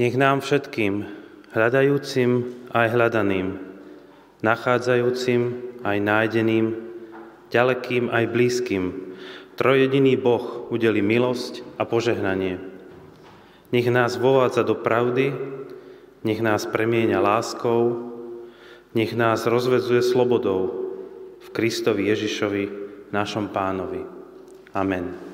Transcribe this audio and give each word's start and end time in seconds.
Nech 0.00 0.16
nám 0.16 0.40
všetkým, 0.40 1.04
hľadajúcim 1.52 2.48
aj 2.72 2.86
hľadaným, 2.88 3.60
nachádzajúcim 4.40 5.40
aj 5.84 5.96
nájdeným, 6.00 6.66
ďalekým 7.52 8.08
aj 8.08 8.24
blízkym, 8.32 8.84
trojediný 9.60 10.16
Boh 10.16 10.72
udeli 10.72 11.04
milosť 11.04 11.76
a 11.76 11.84
požehnanie. 11.84 12.56
Nech 13.76 13.92
nás 13.92 14.16
vovádza 14.16 14.64
do 14.64 14.72
pravdy, 14.72 15.36
nech 16.24 16.40
nás 16.40 16.64
premieňa 16.64 17.20
láskou, 17.20 18.08
nech 18.96 19.12
nás 19.12 19.44
rozvedzuje 19.44 20.00
slobodou 20.00 20.88
v 21.44 21.48
Kristovi 21.52 22.08
Ježišovi, 22.08 22.64
našom 23.12 23.52
pánovi. 23.52 24.00
Amen. 24.72 25.29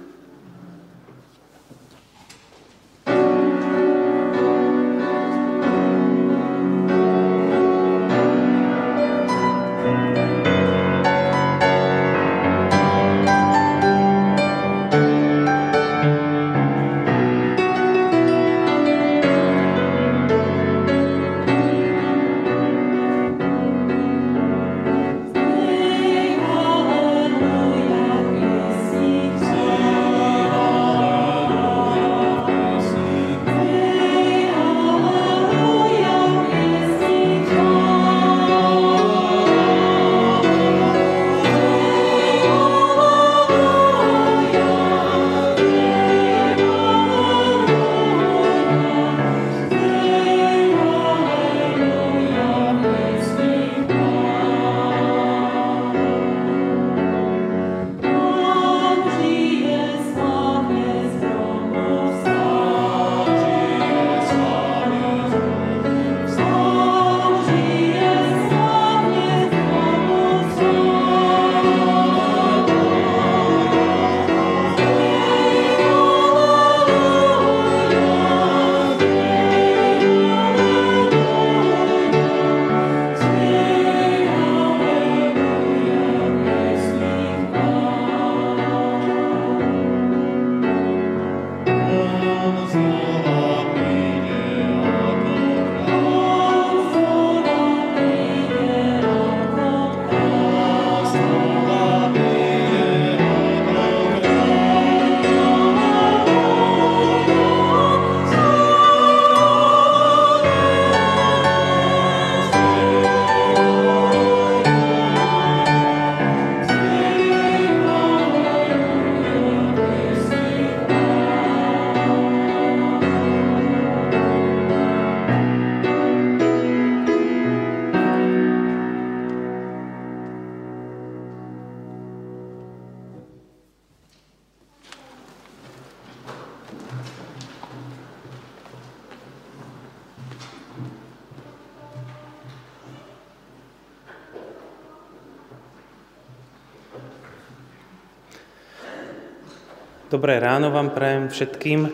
Dobré 150.16 150.40
ráno 150.40 150.72
vám 150.72 150.96
prajem 150.96 151.28
všetkým. 151.28 151.92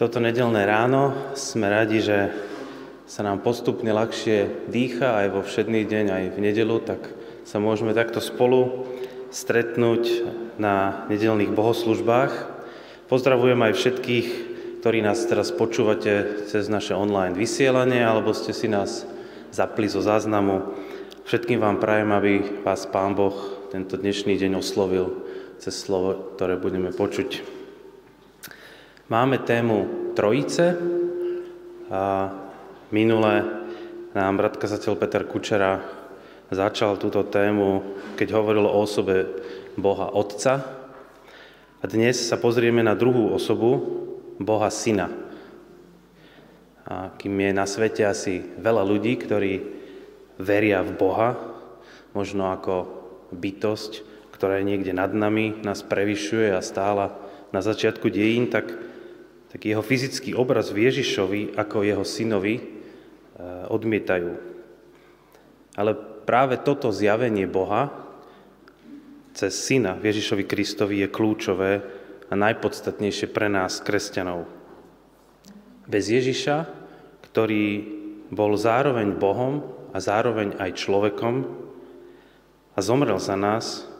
Toto 0.00 0.16
nedelné 0.16 0.64
ráno 0.64 1.12
sme 1.36 1.68
radi, 1.68 2.00
že 2.00 2.32
sa 3.04 3.20
nám 3.20 3.44
postupne 3.44 3.92
ľahšie 3.92 4.64
dýcha 4.72 5.20
aj 5.20 5.26
vo 5.28 5.44
všedný 5.44 5.84
deň, 5.84 6.06
aj 6.08 6.24
v 6.32 6.38
nedelu, 6.40 6.80
tak 6.80 7.04
sa 7.44 7.60
môžeme 7.60 7.92
takto 7.92 8.24
spolu 8.24 8.88
stretnúť 9.28 10.24
na 10.56 11.04
nedelných 11.12 11.52
bohoslužbách. 11.52 12.32
Pozdravujem 13.12 13.60
aj 13.60 13.76
všetkých, 13.76 14.28
ktorí 14.80 15.04
nás 15.04 15.20
teraz 15.28 15.52
počúvate 15.52 16.48
cez 16.48 16.72
naše 16.72 16.96
online 16.96 17.36
vysielanie, 17.36 18.00
alebo 18.00 18.32
ste 18.32 18.56
si 18.56 18.72
nás 18.72 19.04
zapli 19.52 19.84
zo 19.92 20.00
záznamu. 20.00 20.64
Všetkým 21.28 21.60
vám 21.60 21.76
prajem, 21.76 22.08
aby 22.08 22.64
vás 22.64 22.88
Pán 22.88 23.12
Boh 23.12 23.36
tento 23.68 24.00
dnešný 24.00 24.32
deň 24.40 24.64
oslovil 24.64 25.23
cez 25.64 25.80
slovo, 25.80 26.36
ktoré 26.36 26.60
budeme 26.60 26.92
počuť. 26.92 27.40
Máme 29.08 29.40
tému 29.48 30.12
Trojice 30.12 30.76
a 31.88 32.28
minule 32.92 33.64
nám 34.12 34.36
brat 34.36 34.60
kazateľ 34.60 34.92
Peter 35.00 35.24
Kučera 35.24 35.80
začal 36.52 37.00
túto 37.00 37.24
tému, 37.24 37.80
keď 38.12 38.36
hovoril 38.36 38.68
o 38.68 38.76
osobe 38.76 39.24
Boha 39.80 40.12
Otca. 40.12 40.60
A 41.80 41.84
dnes 41.88 42.20
sa 42.20 42.36
pozrieme 42.36 42.84
na 42.84 42.92
druhú 42.92 43.32
osobu, 43.32 43.80
Boha 44.36 44.68
Syna. 44.68 45.08
A 46.84 47.08
kým 47.16 47.40
je 47.40 47.56
na 47.56 47.64
svete 47.64 48.04
asi 48.04 48.44
veľa 48.60 48.84
ľudí, 48.84 49.16
ktorí 49.16 49.64
veria 50.36 50.84
v 50.84 50.92
Boha, 50.92 51.40
možno 52.12 52.52
ako 52.52 52.84
bytosť, 53.32 54.12
ktorá 54.44 54.60
je 54.60 54.68
niekde 54.76 54.92
nad 54.92 55.08
nami, 55.08 55.64
nás 55.64 55.80
prevyšuje 55.80 56.52
a 56.52 56.60
stála 56.60 57.16
na 57.48 57.64
začiatku 57.64 58.12
dejín, 58.12 58.52
tak, 58.52 58.76
tak 59.48 59.64
jeho 59.64 59.80
fyzický 59.80 60.36
obraz 60.36 60.68
v 60.68 60.84
Ježišovi 60.84 61.56
ako 61.56 61.80
jeho 61.80 62.04
synovi 62.04 62.60
e, 62.60 62.62
odmietajú. 63.72 64.36
Ale 65.80 65.96
práve 66.28 66.60
toto 66.60 66.92
zjavenie 66.92 67.48
Boha 67.48 67.88
cez 69.32 69.56
syna 69.56 69.96
Ježišovi 70.04 70.44
Kristovi 70.44 71.00
je 71.00 71.08
kľúčové 71.08 71.80
a 72.28 72.34
najpodstatnejšie 72.36 73.32
pre 73.32 73.48
nás, 73.48 73.80
kresťanov. 73.80 74.44
Bez 75.88 76.12
Ježiša, 76.12 76.68
ktorý 77.32 77.80
bol 78.28 78.60
zároveň 78.60 79.16
Bohom 79.16 79.64
a 79.96 80.04
zároveň 80.04 80.60
aj 80.60 80.76
človekom 80.76 81.48
a 82.76 82.78
zomrel 82.84 83.16
za 83.16 83.40
nás, 83.40 83.93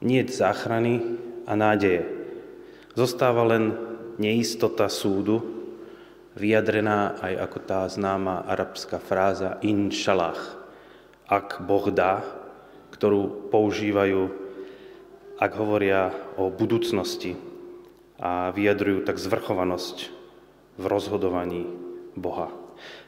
nie 0.00 0.22
záchrany 0.28 1.18
a 1.48 1.52
nádeje. 1.56 2.04
Zostáva 2.96 3.44
len 3.44 3.76
neistota 4.16 4.88
súdu, 4.88 5.44
vyjadrená 6.36 7.16
aj 7.20 7.32
ako 7.48 7.58
tá 7.64 7.80
známa 7.88 8.44
arabská 8.44 9.00
fráza 9.00 9.56
inšalách, 9.64 10.40
ak 11.28 11.64
Boh 11.64 11.88
dá, 11.92 12.24
ktorú 12.92 13.52
používajú, 13.52 14.32
ak 15.36 15.52
hovoria 15.56 16.12
o 16.40 16.48
budúcnosti 16.48 17.36
a 18.16 18.52
vyjadrujú 18.52 19.04
tak 19.04 19.20
zvrchovanosť 19.20 20.08
v 20.80 20.84
rozhodovaní 20.84 21.68
Boha. 22.16 22.48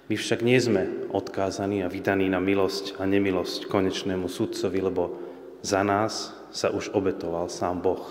My 0.08 0.17
však 0.17 0.40
nie 0.40 0.56
sme 0.56 1.08
odkázaní 1.12 1.85
a 1.85 1.93
vydaní 1.93 2.32
na 2.32 2.40
milosť 2.40 2.96
a 2.96 3.05
nemilosť 3.05 3.69
konečnému 3.69 4.29
sudcovi, 4.29 4.80
lebo 4.80 5.21
za 5.61 5.85
nás 5.85 6.38
sa 6.50 6.73
už 6.73 6.93
obetoval 6.97 7.52
sám 7.52 7.85
Boh. 7.85 8.05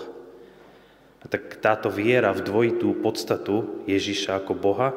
A 1.18 1.26
tak 1.26 1.58
táto 1.58 1.90
viera 1.90 2.30
v 2.30 2.46
dvojitú 2.46 3.02
podstatu 3.02 3.82
Ježiša 3.90 4.44
ako 4.44 4.52
Boha 4.54 4.94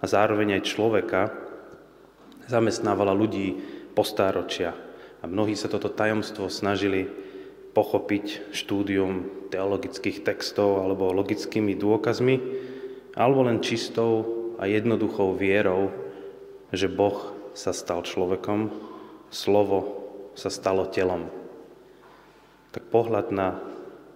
a 0.00 0.04
zároveň 0.08 0.58
aj 0.58 0.68
človeka 0.68 1.20
zamestnávala 2.48 3.12
ľudí 3.12 3.60
postáročia. 3.92 4.72
A 5.22 5.28
mnohí 5.28 5.54
sa 5.54 5.68
toto 5.68 5.92
tajomstvo 5.92 6.48
snažili 6.48 7.06
pochopiť 7.72 8.52
štúdium 8.52 9.48
teologických 9.52 10.24
textov 10.24 10.82
alebo 10.82 11.12
logickými 11.12 11.76
dôkazmi, 11.76 12.36
alebo 13.12 13.44
len 13.44 13.60
čistou 13.60 14.24
a 14.56 14.64
jednoduchou 14.68 15.36
vierou, 15.36 15.92
že 16.72 16.88
Boh 16.88 17.36
sa 17.52 17.76
stal 17.76 18.00
človekom, 18.00 18.72
slovo 19.28 20.08
sa 20.32 20.48
stalo 20.48 20.88
telom. 20.88 21.41
Tak 22.72 22.88
pohľad 22.88 23.28
na 23.36 23.60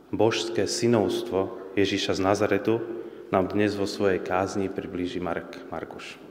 božské 0.08 0.64
synovstvo 0.64 1.60
Ježíša 1.76 2.16
z 2.16 2.24
Nazaretu 2.24 2.80
nám 3.28 3.52
dnes 3.52 3.76
vo 3.76 3.84
svojej 3.84 4.16
kázni 4.24 4.72
priblíži 4.72 5.20
Marek 5.20 5.68
Markuš. 5.68 6.25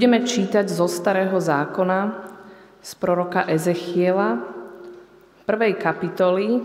Budeme 0.00 0.24
čítať 0.24 0.64
zo 0.64 0.88
Starého 0.88 1.36
zákona 1.36 2.24
z 2.80 2.90
proroka 2.96 3.44
Ezechiela, 3.44 4.40
prvej 5.44 5.76
kapitoly, 5.76 6.64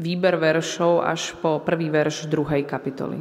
výber 0.00 0.40
veršov 0.40 1.04
až 1.04 1.36
po 1.36 1.60
prvý 1.60 1.92
verš 1.92 2.32
druhej 2.32 2.64
kapitoly. 2.64 3.20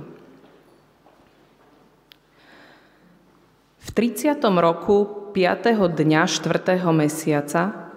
V 3.75 3.89
30. 3.91 4.39
roku 4.55 5.27
5. 5.36 5.67
dňa 6.00 6.22
4. 6.31 6.79
mesiaca, 6.96 7.91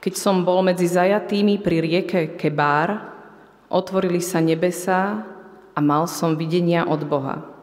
keď 0.00 0.14
som 0.16 0.40
bol 0.40 0.64
medzi 0.64 0.88
zajatými 0.88 1.60
pri 1.60 1.84
rieke 1.84 2.20
Kebár, 2.40 3.12
otvorili 3.68 4.24
sa 4.24 4.40
nebesá 4.40 5.20
a 5.76 5.78
mal 5.84 6.08
som 6.08 6.32
videnia 6.32 6.88
od 6.88 7.04
Boha. 7.04 7.55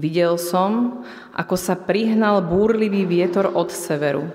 Videl 0.00 0.40
som, 0.40 1.04
ako 1.36 1.60
sa 1.60 1.76
prihnal 1.76 2.40
búrlivý 2.40 3.04
vietor 3.04 3.52
od 3.52 3.68
severu 3.68 4.32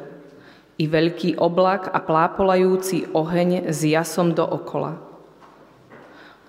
i 0.77 0.85
veľký 0.85 1.41
oblak 1.41 1.89
a 1.89 1.97
plápolajúci 1.97 3.09
oheň 3.09 3.73
s 3.73 3.81
jasom 3.81 4.37
dookola. 4.37 5.01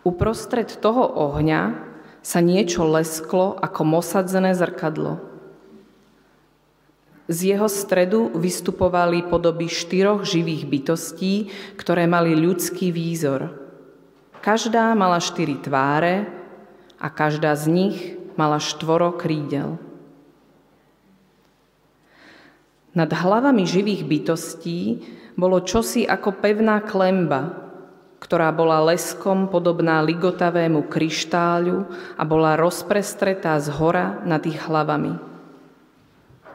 Uprostred 0.05 0.69
toho 0.85 1.09
ohňa 1.33 1.81
sa 2.21 2.45
niečo 2.45 2.85
lesklo 2.85 3.57
ako 3.57 3.81
mosadzené 3.89 4.53
zrkadlo. 4.53 5.25
Z 7.33 7.57
jeho 7.57 7.67
stredu 7.73 8.37
vystupovali 8.37 9.25
podoby 9.27 9.73
štyroch 9.73 10.29
živých 10.29 10.69
bytostí, 10.69 11.49
ktoré 11.81 12.05
mali 12.05 12.37
ľudský 12.37 12.93
výzor– 12.93 13.49
Každá 14.47 14.95
mala 14.95 15.19
štyri 15.19 15.59
tváre 15.59 16.23
a 17.03 17.11
každá 17.11 17.51
z 17.59 17.67
nich 17.67 17.99
mala 18.37 18.61
štvoro 18.61 19.17
krídel. 19.17 19.81
Nad 22.97 23.13
hlavami 23.13 23.69
živých 23.69 24.09
bytostí 24.09 24.81
bolo 25.37 25.61
čosi 25.61 26.09
ako 26.09 26.41
pevná 26.41 26.81
klemba, 26.81 27.69
ktorá 28.17 28.49
bola 28.57 28.81
leskom 28.89 29.53
podobná 29.53 30.01
ligotavému 30.01 30.89
kryštáľu 30.89 31.85
a 32.17 32.23
bola 32.25 32.57
rozprestretá 32.57 33.61
z 33.61 33.69
hora 33.77 34.25
nad 34.25 34.41
ich 34.49 34.57
hlavami. 34.57 35.21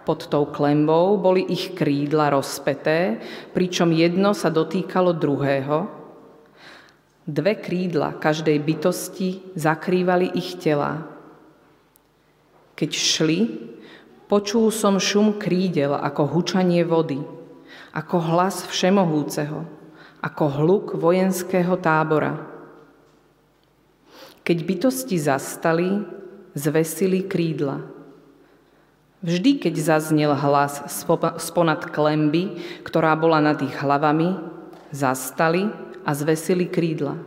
Pod 0.02 0.26
tou 0.34 0.50
klembou 0.50 1.22
boli 1.22 1.46
ich 1.46 1.78
krídla 1.78 2.34
rozpeté, 2.34 3.22
pričom 3.54 3.94
jedno 3.94 4.34
sa 4.34 4.50
dotýkalo 4.50 5.14
druhého 5.14 6.02
Dve 7.22 7.54
krídla 7.54 8.18
každej 8.18 8.58
bytosti 8.66 9.54
zakrývali 9.54 10.34
ich 10.34 10.58
tela. 10.58 11.06
Keď 12.76 12.92
šli, 12.92 13.40
počul 14.32 14.72
som 14.72 14.98
šum 14.98 15.36
krídel 15.38 15.92
ako 15.92 16.28
hučanie 16.32 16.82
vody, 16.88 17.20
ako 17.92 18.18
hlas 18.32 18.64
všemohúceho, 18.68 19.68
ako 20.24 20.44
hluk 20.62 20.86
vojenského 20.96 21.76
tábora. 21.82 22.40
Keď 24.42 24.58
bytosti 24.66 25.18
zastali, 25.20 26.02
zvesili 26.58 27.28
krídla. 27.28 27.84
Vždy, 29.22 29.62
keď 29.62 29.76
zaznel 29.78 30.34
hlas 30.34 30.82
sponad 31.38 31.94
klemby, 31.94 32.58
ktorá 32.82 33.14
bola 33.14 33.38
nad 33.38 33.62
ich 33.62 33.78
hlavami, 33.78 34.34
zastali 34.90 35.70
a 36.02 36.12
zvesili 36.18 36.66
krídla. 36.66 37.22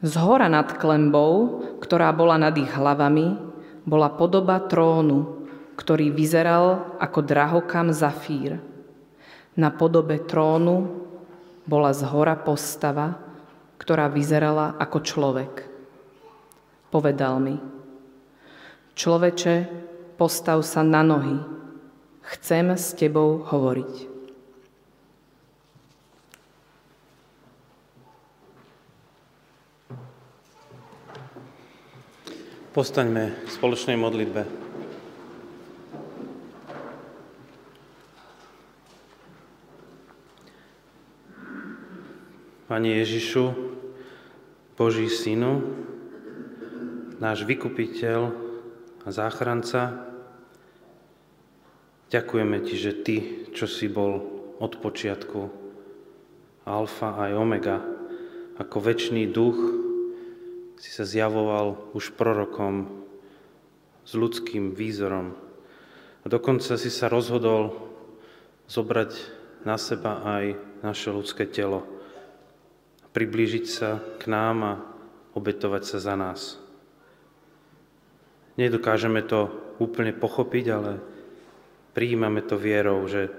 Z 0.00 0.16
hora 0.18 0.48
nad 0.48 0.72
klembou, 0.80 1.62
ktorá 1.84 2.10
bola 2.16 2.40
nad 2.40 2.56
ich 2.56 2.72
hlavami, 2.72 3.51
bola 3.82 4.12
podoba 4.12 4.62
trónu, 4.62 5.48
ktorý 5.74 6.14
vyzeral 6.14 6.94
ako 7.00 7.20
drahokam 7.24 7.90
zafír. 7.90 8.60
Na 9.58 9.68
podobe 9.72 10.22
trónu 10.22 11.06
bola 11.66 11.90
z 11.92 12.06
hora 12.06 12.38
postava, 12.38 13.18
ktorá 13.78 14.06
vyzerala 14.06 14.78
ako 14.78 14.98
človek. 15.02 15.54
Povedal 16.92 17.40
mi, 17.40 17.56
človeče, 18.94 19.54
postav 20.20 20.60
sa 20.62 20.84
na 20.84 21.00
nohy, 21.00 21.40
chcem 22.36 22.76
s 22.76 22.92
tebou 22.94 23.42
hovoriť. 23.42 24.11
Postaňme 32.72 33.36
v 33.44 33.50
spoločnej 33.52 34.00
modlitbe. 34.00 34.48
Pane 42.72 42.90
Ježišu, 42.96 43.52
Boží 44.72 45.12
Synu, 45.12 45.60
náš 47.20 47.44
vykupiteľ 47.44 48.32
a 49.04 49.08
záchranca, 49.12 50.08
ďakujeme 52.08 52.56
Ti, 52.64 52.74
že 52.80 52.92
Ty, 53.04 53.16
čo 53.52 53.68
si 53.68 53.84
bol 53.92 54.24
od 54.56 54.80
počiatku, 54.80 55.40
alfa 56.64 57.20
aj 57.20 57.36
omega, 57.36 57.84
ako 58.56 58.76
väčší 58.80 59.28
duch, 59.28 59.91
si 60.82 60.90
sa 60.90 61.06
zjavoval 61.06 61.94
už 61.94 62.18
prorokom 62.18 63.06
s 64.02 64.18
ľudským 64.18 64.74
výzorom. 64.74 65.30
A 66.22 66.26
dokonca 66.26 66.74
si 66.74 66.90
sa 66.90 67.06
rozhodol 67.06 67.70
zobrať 68.66 69.14
na 69.62 69.78
seba 69.78 70.26
aj 70.26 70.58
naše 70.82 71.14
ľudské 71.14 71.46
telo. 71.46 71.86
Priblížiť 73.14 73.64
sa 73.70 74.02
k 74.18 74.26
nám 74.26 74.56
a 74.66 74.72
obetovať 75.38 75.82
sa 75.86 75.98
za 76.02 76.14
nás. 76.18 76.58
Nedokážeme 78.58 79.22
to 79.22 79.54
úplne 79.78 80.10
pochopiť, 80.10 80.64
ale 80.66 80.98
prijímame 81.94 82.42
to 82.42 82.58
vierou, 82.58 83.06
že 83.06 83.30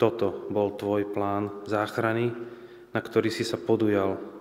toto 0.00 0.48
bol 0.48 0.72
tvoj 0.72 1.12
plán 1.12 1.52
záchrany, 1.68 2.32
na 2.96 3.00
ktorý 3.04 3.28
si 3.28 3.44
sa 3.44 3.60
podujal 3.60 4.35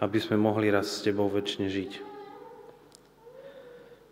aby 0.00 0.18
sme 0.20 0.36
mohli 0.36 0.68
raz 0.68 0.88
s 0.88 1.04
Tebou 1.04 1.28
väčšine 1.32 1.68
žiť. 1.72 1.92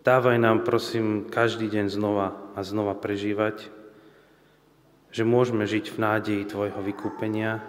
Dávaj 0.04 0.36
nám, 0.36 0.68
prosím, 0.68 1.24
každý 1.28 1.72
deň 1.72 1.88
znova 1.88 2.36
a 2.52 2.60
znova 2.60 2.92
prežívať, 2.92 3.72
že 5.08 5.24
môžeme 5.24 5.64
žiť 5.64 5.94
v 5.94 5.98
nádeji 6.00 6.42
Tvojho 6.44 6.80
vykúpenia, 6.84 7.64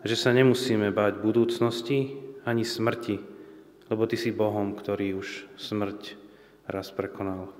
že 0.00 0.16
sa 0.16 0.32
nemusíme 0.32 0.88
báť 0.88 1.20
budúcnosti 1.20 2.16
ani 2.48 2.64
smrti, 2.64 3.20
lebo 3.92 4.08
Ty 4.08 4.16
si 4.16 4.32
Bohom, 4.32 4.72
ktorý 4.72 5.20
už 5.20 5.52
smrť 5.60 6.16
raz 6.64 6.88
prekonal. 6.94 7.52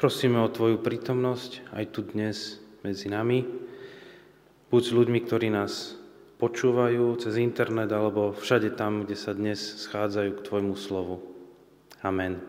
Prosíme 0.00 0.40
o 0.42 0.48
Tvoju 0.48 0.82
prítomnosť 0.82 1.74
aj 1.76 1.84
tu 1.94 2.02
dnes 2.02 2.58
medzi 2.82 3.06
nami. 3.06 3.46
Buď 4.72 4.82
s 4.82 4.96
ľuďmi, 4.96 5.18
ktorí 5.22 5.52
nás 5.52 5.94
počúvajú 6.42 7.22
cez 7.22 7.38
internet 7.38 7.86
alebo 7.94 8.34
všade 8.34 8.74
tam, 8.74 9.06
kde 9.06 9.14
sa 9.14 9.30
dnes 9.30 9.62
schádzajú 9.86 10.30
k 10.34 10.42
Tvojmu 10.42 10.74
slovu. 10.74 11.22
Amen. 12.02 12.42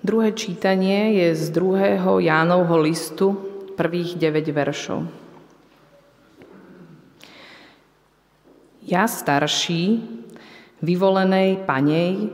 Druhé 0.00 0.32
čítanie 0.32 1.20
je 1.20 1.36
z 1.36 1.52
druhého 1.52 2.16
Jánovho 2.16 2.80
listu, 2.80 3.36
prvých 3.76 4.16
9 4.16 4.56
veršov. 4.56 5.04
Ja 8.88 9.04
starší, 9.04 10.16
vyvolenej 10.80 11.66
panej 11.66 12.30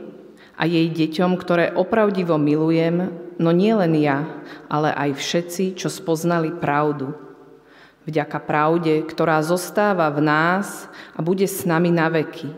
a 0.55 0.63
jej 0.63 0.87
deťom, 0.87 1.35
ktoré 1.35 1.75
opravdivo 1.75 2.39
milujem, 2.39 3.11
no 3.35 3.49
nie 3.51 3.73
len 3.75 3.93
ja, 3.99 4.23
ale 4.71 4.93
aj 4.95 5.19
všetci, 5.19 5.75
čo 5.75 5.91
spoznali 5.91 6.55
pravdu. 6.55 7.11
Vďaka 8.05 8.37
pravde, 8.37 9.01
ktorá 9.01 9.41
zostáva 9.41 10.13
v 10.13 10.21
nás 10.21 10.85
a 11.17 11.25
bude 11.25 11.49
s 11.49 11.65
nami 11.65 11.89
na 11.89 12.07
veky. 12.07 12.53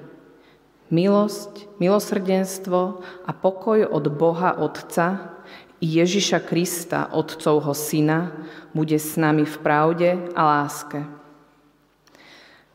Milosť, 0.91 1.67
milosrdenstvo 1.79 3.03
a 3.23 3.31
pokoj 3.31 3.87
od 3.87 4.05
Boha 4.11 4.55
Otca 4.59 5.39
i 5.79 5.99
Ježiša 5.99 6.43
Krista, 6.43 7.11
Otcovho 7.11 7.71
Syna, 7.71 8.31
bude 8.75 8.99
s 8.99 9.15
nami 9.15 9.47
v 9.47 9.57
pravde 9.63 10.09
a 10.35 10.41
láske. 10.43 11.16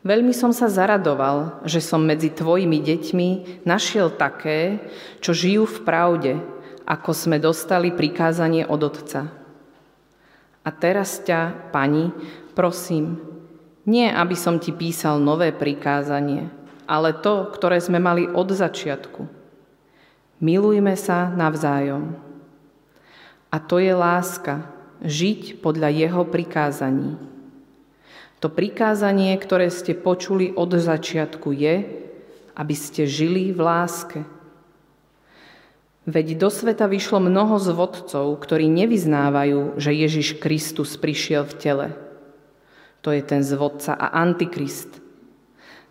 Veľmi 0.03 0.35
som 0.35 0.51
sa 0.51 0.67
zaradoval, 0.67 1.63
že 1.63 1.79
som 1.79 2.03
medzi 2.03 2.27
tvojimi 2.27 2.83
deťmi 2.83 3.29
našiel 3.63 4.11
také, 4.11 4.83
čo 5.23 5.31
žijú 5.31 5.63
v 5.63 5.79
pravde, 5.87 6.33
ako 6.83 7.15
sme 7.15 7.39
dostali 7.39 7.95
prikázanie 7.95 8.67
od 8.67 8.83
Otca. 8.83 9.31
A 10.63 10.69
teraz 10.75 11.23
ťa, 11.23 11.71
pani, 11.71 12.11
prosím, 12.51 13.15
nie 13.87 14.07
aby 14.11 14.35
som 14.35 14.59
ti 14.59 14.75
písal 14.75 15.23
nové 15.23 15.55
prikázanie, 15.55 16.51
ale 16.83 17.15
to, 17.15 17.47
ktoré 17.55 17.79
sme 17.79 17.99
mali 17.99 18.27
od 18.27 18.51
začiatku. 18.51 19.23
Milujme 20.43 20.99
sa 20.99 21.31
navzájom. 21.31 22.19
A 23.47 23.57
to 23.63 23.79
je 23.79 23.95
láska, 23.95 24.67
žiť 24.99 25.63
podľa 25.63 25.95
jeho 25.95 26.23
prikázaní. 26.27 27.15
To 28.43 28.51
prikázanie, 28.51 29.31
ktoré 29.39 29.71
ste 29.71 29.95
počuli 29.95 30.51
od 30.51 30.75
začiatku, 30.75 31.55
je, 31.55 31.87
aby 32.59 32.75
ste 32.75 33.07
žili 33.07 33.55
v 33.55 33.59
láske. 33.63 34.19
Veď 36.03 36.35
do 36.35 36.51
sveta 36.51 36.91
vyšlo 36.91 37.23
mnoho 37.23 37.55
zvodcov, 37.55 38.35
ktorí 38.43 38.67
nevyznávajú, 38.67 39.79
že 39.79 39.95
Ježiš 39.95 40.43
Kristus 40.43 40.99
prišiel 40.99 41.47
v 41.47 41.53
tele. 41.55 41.87
To 43.07 43.15
je 43.15 43.23
ten 43.23 43.47
zvodca 43.47 43.95
a 43.95 44.11
antikrist. 44.11 44.91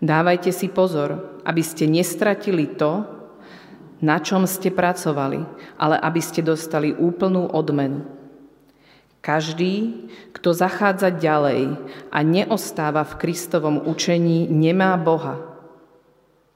Dávajte 0.04 0.52
si 0.52 0.68
pozor, 0.68 1.40
aby 1.48 1.64
ste 1.64 1.88
nestratili 1.88 2.68
to, 2.76 3.08
na 4.04 4.20
čom 4.20 4.44
ste 4.44 4.68
pracovali, 4.68 5.40
ale 5.80 5.96
aby 5.96 6.20
ste 6.20 6.44
dostali 6.44 6.92
úplnú 6.92 7.48
odmenu. 7.48 8.21
Každý, 9.22 10.10
kto 10.34 10.50
zachádza 10.50 11.14
ďalej 11.14 11.78
a 12.10 12.18
neostáva 12.26 13.06
v 13.06 13.22
Kristovom 13.22 13.78
učení, 13.86 14.50
nemá 14.50 14.98
Boha. 14.98 15.38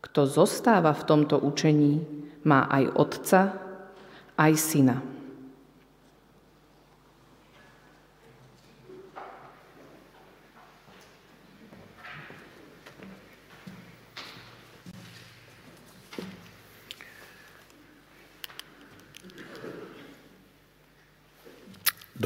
Kto 0.03 0.27
zostáva 0.27 0.91
v 0.91 1.07
tomto 1.07 1.39
učení, 1.39 2.03
má 2.43 2.67
aj 2.67 2.85
Otca, 2.99 3.41
aj 4.35 4.53
Syna. 4.59 5.16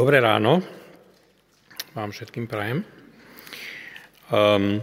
Dobré 0.00 0.16
ráno, 0.16 0.64
vám 1.92 2.08
všetkým 2.08 2.48
prajem. 2.48 2.80
Um, 4.32 4.80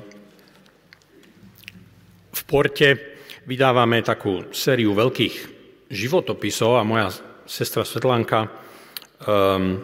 v 2.30 2.42
Porte 2.46 3.18
vydávame 3.50 4.06
takú 4.06 4.54
sériu 4.54 4.94
veľkých 4.94 5.36
životopisov 5.90 6.78
a 6.78 6.86
moja 6.86 7.10
sestra 7.50 7.82
Svetlanka 7.82 8.46
um, 8.46 9.82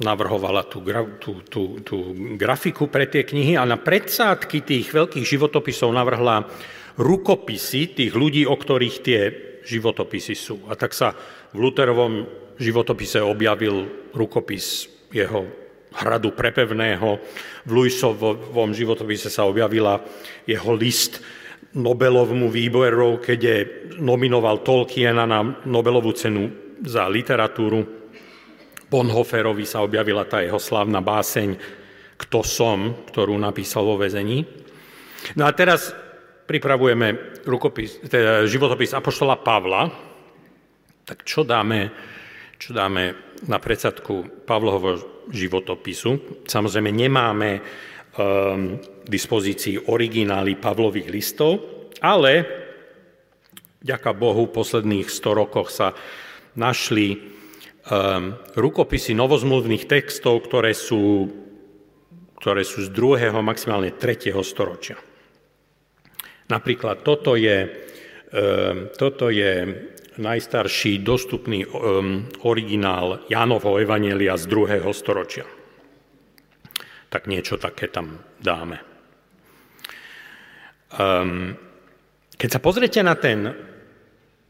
navrhovala 0.00 0.64
tú, 0.64 0.80
tú, 1.20 1.44
tú, 1.44 1.84
tú 1.84 2.16
grafiku 2.40 2.88
pre 2.88 3.04
tie 3.04 3.28
knihy 3.28 3.52
a 3.60 3.68
na 3.68 3.76
predsádky 3.76 4.64
tých 4.64 4.96
veľkých 4.96 5.28
životopisov 5.28 5.92
navrhla 5.92 6.48
rukopisy 6.96 8.00
tých 8.00 8.16
ľudí, 8.16 8.48
o 8.48 8.56
ktorých 8.56 8.96
tie 9.04 9.20
životopisy 9.68 10.32
sú. 10.32 10.64
A 10.72 10.74
tak 10.80 10.96
sa 10.96 11.12
v 11.52 11.68
Luterovom 11.68 12.47
životopise 12.58 13.22
objavil 13.22 13.86
rukopis 14.12 14.90
jeho 15.14 15.46
hradu 15.94 16.34
prepevného. 16.36 17.08
V 17.64 17.70
Luisovom 17.70 18.74
životopise 18.76 19.32
sa 19.32 19.48
objavila 19.48 20.02
jeho 20.44 20.72
list 20.76 21.22
Nobelovmu 21.68 22.48
výboru, 22.48 23.20
keď 23.20 23.38
je 23.38 23.58
nominoval 24.00 24.64
Tolkiena 24.64 25.28
na 25.28 25.44
Nobelovú 25.68 26.12
cenu 26.16 26.48
za 26.80 27.06
literatúru. 27.06 27.84
Bonhoferovi 28.88 29.68
sa 29.68 29.84
objavila 29.84 30.24
tá 30.24 30.40
jeho 30.40 30.56
slavná 30.56 31.04
báseň 31.04 31.76
Kto 32.18 32.40
som, 32.42 33.06
ktorú 33.06 33.36
napísal 33.38 33.84
vo 33.86 34.00
väzení. 34.00 34.42
No 35.38 35.46
a 35.46 35.54
teraz 35.54 35.92
pripravujeme 36.48 37.38
rukopis, 37.44 38.00
teda 38.08 38.48
životopis 38.48 38.96
Apoštola 38.96 39.38
Pavla. 39.38 39.86
Tak 41.04 41.22
čo 41.22 41.44
dáme 41.44 41.92
čo 42.58 42.74
dáme 42.74 43.14
na 43.46 43.62
predsadku 43.62 44.42
Pavlohovo 44.42 45.22
životopisu. 45.30 46.42
Samozrejme 46.42 46.90
nemáme 46.90 47.50
um, 47.58 47.62
dispozícii 49.06 49.86
originály 49.86 50.58
Pavlových 50.58 51.08
listov, 51.08 51.62
ale 52.02 52.32
ďaká 53.78 54.10
Bohu 54.10 54.50
v 54.50 54.54
posledných 54.58 55.06
100 55.06 55.40
rokoch 55.40 55.70
sa 55.70 55.94
našli 56.58 57.14
um, 57.14 58.34
rukopisy 58.58 59.14
novozmluvných 59.14 59.86
textov, 59.86 60.42
ktoré 60.50 60.74
sú, 60.74 61.30
ktoré 62.42 62.66
sú 62.66 62.82
z 62.82 62.90
druhého, 62.90 63.38
maximálne 63.38 63.94
tretieho 63.94 64.42
storočia. 64.42 64.98
Napríklad 66.50 67.06
toto 67.06 67.38
je, 67.38 67.70
um, 68.34 68.90
toto 68.98 69.30
je 69.30 69.52
najstarší 70.18 70.98
dostupný 71.06 71.64
um, 71.66 72.26
originál 72.42 73.22
Jánovho 73.30 73.78
Evanielia 73.78 74.34
z 74.34 74.44
druhého 74.50 74.90
storočia. 74.90 75.46
Tak 77.08 77.30
niečo 77.30 77.56
také 77.56 77.88
tam 77.88 78.18
dáme. 78.42 78.82
Um, 80.92 81.54
keď 82.34 82.48
sa 82.50 82.60
pozriete 82.60 83.00
na 83.00 83.14
ten, 83.14 83.48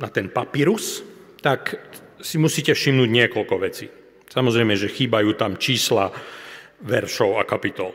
na 0.01 0.09
ten 0.09 0.33
papírus, 0.33 1.05
tak 1.39 1.77
si 2.19 2.41
musíte 2.41 2.75
všimnúť 2.75 3.09
niekoľko 3.09 3.55
vecí. 3.63 3.87
Samozrejme, 4.29 4.75
že 4.75 4.93
chýbajú 4.93 5.39
tam 5.39 5.57
čísla 5.57 6.11
veršov 6.83 7.39
a 7.39 7.47
kapitol. 7.47 7.95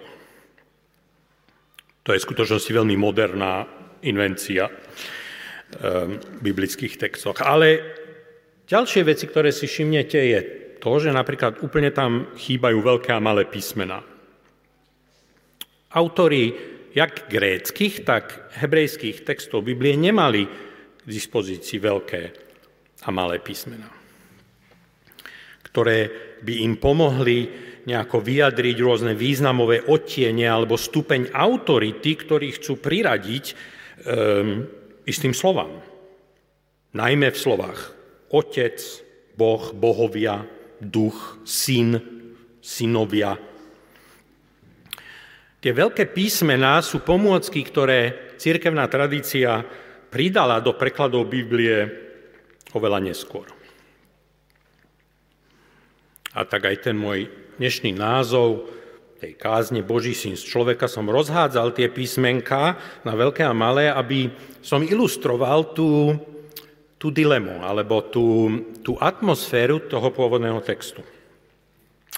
To 2.03 2.09
je 2.12 2.19
v 2.19 2.27
skutočnosti 2.27 2.71
veľmi 2.71 2.95
moderná 2.99 3.63
invencia 4.03 4.67
biblických 6.41 6.99
textoch. 6.99 7.41
Ale 7.41 7.81
ďalšie 8.69 9.01
veci, 9.07 9.25
ktoré 9.27 9.49
si 9.49 9.65
všimnete, 9.65 10.19
je 10.19 10.39
to, 10.83 10.91
že 10.99 11.15
napríklad 11.15 11.63
úplne 11.63 11.89
tam 11.95 12.33
chýbajú 12.36 12.83
veľké 12.83 13.15
a 13.15 13.23
malé 13.23 13.47
písmená. 13.47 14.03
Autori 15.93 16.73
jak 16.93 17.25
gréckých, 17.29 18.05
tak 18.05 18.53
hebrejských 18.62 19.25
textov 19.25 19.65
Biblie 19.65 19.97
nemali 19.97 20.45
k 21.03 21.07
dispozícii 21.09 21.81
veľké 21.81 22.21
a 23.03 23.09
malé 23.09 23.41
písmená, 23.41 23.89
ktoré 25.65 26.07
by 26.45 26.53
im 26.63 26.77
pomohli 26.77 27.39
nejako 27.83 28.23
vyjadriť 28.23 28.77
rôzne 28.79 29.13
významové 29.17 29.83
odtiene 29.91 30.47
alebo 30.47 30.79
stupeň 30.79 31.36
autority, 31.36 32.15
ktorí 32.15 32.55
chcú 32.55 32.79
priradiť 32.79 33.45
um, 33.51 34.63
istým 35.03 35.35
slovám. 35.35 35.81
Najmä 36.93 37.33
v 37.33 37.41
slovách 37.41 37.79
Otec, 38.29 38.77
Boh, 39.33 39.73
Bohovia, 39.73 40.45
Duch, 40.77 41.41
Syn, 41.45 41.97
Synovia. 42.61 43.37
Tie 45.63 45.71
veľké 45.71 46.11
písmená 46.11 46.83
sú 46.83 47.01
pomôcky, 47.01 47.63
ktoré 47.63 48.35
církevná 48.35 48.83
tradícia 48.91 49.63
pridala 50.11 50.59
do 50.59 50.75
prekladov 50.75 51.31
Biblie 51.31 51.87
oveľa 52.75 52.99
neskôr. 52.99 53.47
A 56.33 56.43
tak 56.43 56.67
aj 56.67 56.89
ten 56.89 56.97
môj 56.97 57.29
dnešný 57.61 57.93
názov 57.93 58.67
tej 59.23 59.39
kázne 59.39 59.79
Boží 59.79 60.12
syn 60.12 60.36
z 60.36 60.43
človeka 60.43 60.91
som 60.91 61.07
rozhádzal 61.07 61.71
tie 61.71 61.88
písmenka 61.88 62.75
na 63.07 63.15
veľké 63.15 63.47
a 63.47 63.55
malé, 63.55 63.88
aby 63.88 64.27
som 64.59 64.83
ilustroval 64.83 65.71
tú, 65.71 66.19
tú 66.99 67.07
dilemu 67.07 67.63
alebo 67.63 68.03
tú, 68.03 68.51
tú 68.83 68.99
atmosféru 68.99 69.88
toho 69.88 70.12
pôvodného 70.12 70.59
textu. 70.59 70.99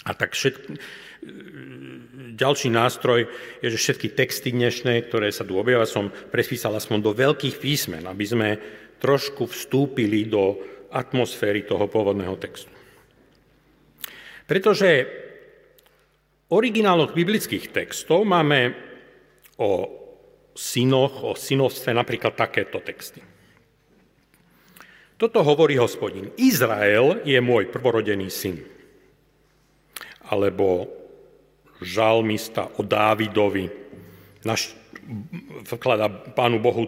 A 0.01 0.17
tak 0.17 0.33
všet... 0.33 0.57
ďalší 2.35 2.73
nástroj 2.73 3.29
je, 3.61 3.67
že 3.69 3.81
všetky 3.81 4.17
texty 4.17 4.49
dnešné, 4.49 5.05
ktoré 5.05 5.29
sa 5.29 5.45
tu 5.45 5.61
objavia, 5.61 5.85
som 5.85 6.09
prespísal 6.09 6.73
aspoň 6.73 6.99
do 7.05 7.11
veľkých 7.13 7.61
písmen, 7.61 8.03
aby 8.09 8.25
sme 8.25 8.49
trošku 8.97 9.45
vstúpili 9.45 10.25
do 10.25 10.57
atmosféry 10.89 11.69
toho 11.69 11.85
pôvodného 11.85 12.33
textu. 12.41 12.73
Pretože 14.45 15.24
origináloch 16.55 17.11
biblických 17.11 17.75
textov 17.75 18.23
máme 18.23 18.71
o 19.59 19.91
synoch, 20.55 21.27
o 21.27 21.31
synovstve 21.35 21.91
napríklad 21.91 22.31
takéto 22.39 22.79
texty. 22.79 23.19
Toto 25.15 25.43
hovorí 25.43 25.79
hospodin. 25.79 26.31
Izrael 26.35 27.23
je 27.23 27.39
môj 27.39 27.71
prvorodený 27.71 28.27
syn. 28.27 28.59
Alebo 30.27 30.87
žalmista 31.79 32.67
o 32.75 32.83
Dávidovi. 32.83 33.67
Naš, 34.43 34.75
vkladá 35.67 36.11
Pánu 36.11 36.59
Bohu 36.59 36.87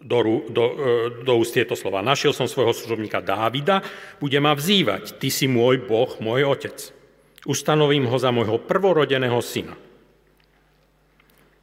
do, 0.00 0.18
do, 0.48 0.64
e, 0.64 1.22
do 1.22 1.32
úst 1.38 1.54
tieto 1.54 1.78
slova. 1.78 2.02
Našiel 2.02 2.34
som 2.34 2.50
svojho 2.50 2.74
služobníka 2.74 3.22
Dávida, 3.22 3.84
bude 4.18 4.38
ma 4.42 4.56
vzývať. 4.56 5.20
Ty 5.20 5.28
si 5.30 5.46
môj 5.46 5.84
Boh, 5.84 6.10
môj 6.18 6.48
otec. 6.48 6.99
Ustanovím 7.48 8.04
ho 8.08 8.16
za 8.20 8.28
môjho 8.28 8.60
prvorodeného 8.60 9.40
syna. 9.40 9.76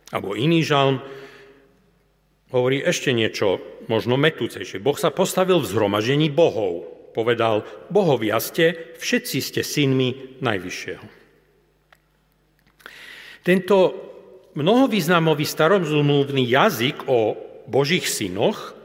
Alebo 0.09 0.33
iný 0.33 0.63
žalm 0.63 1.03
hovorí 2.49 2.79
ešte 2.79 3.11
niečo 3.11 3.59
možno 3.91 4.15
metúcejšie. 4.15 4.79
Boh 4.79 4.95
sa 4.95 5.11
postavil 5.11 5.59
v 5.59 5.69
zhromažení 5.69 6.31
bohov. 6.31 6.87
Povedal, 7.11 7.65
bohovia 7.89 8.37
ste, 8.37 8.95
všetci 9.01 9.37
ste 9.41 9.61
synmi 9.65 10.39
Najvyššieho. 10.39 11.05
Tento 13.41 13.77
mnohovýznamový 14.53 15.47
starozumluvný 15.47 16.45
jazyk 16.45 17.07
o 17.09 17.37
Božích 17.65 18.05
synoch 18.05 18.75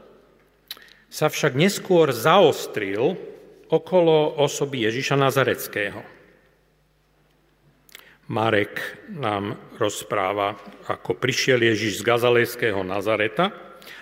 sa 1.13 1.29
však 1.29 1.53
neskôr 1.53 2.09
zaostril 2.09 3.19
okolo 3.69 4.39
osoby 4.39 4.87
Ježiša 4.89 5.13
Nazareckého. 5.19 6.12
Marek 8.31 9.03
nám 9.11 9.59
rozpráva, 9.75 10.55
ako 10.87 11.19
prišiel 11.19 11.59
Ježiš 11.59 11.99
z 11.99 12.07
Gazalejského 12.07 12.79
Nazareta 12.79 13.51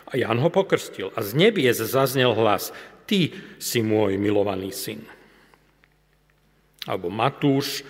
a 0.05 0.13
Jan 0.13 0.37
ho 0.37 0.49
pokrstil. 0.53 1.09
A 1.17 1.25
z 1.25 1.33
nebies 1.33 1.81
zaznel 1.81 2.37
hlas, 2.37 2.69
ty 3.09 3.33
si 3.57 3.81
môj 3.81 4.21
milovaný 4.21 4.69
syn. 4.69 5.01
Alebo 6.85 7.09
Matúš, 7.09 7.81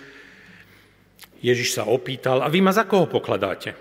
Ježiš 1.44 1.76
sa 1.76 1.84
opýtal, 1.84 2.40
a 2.40 2.48
vy 2.48 2.64
ma 2.64 2.72
za 2.72 2.88
koho 2.88 3.04
pokladáte? 3.08 3.76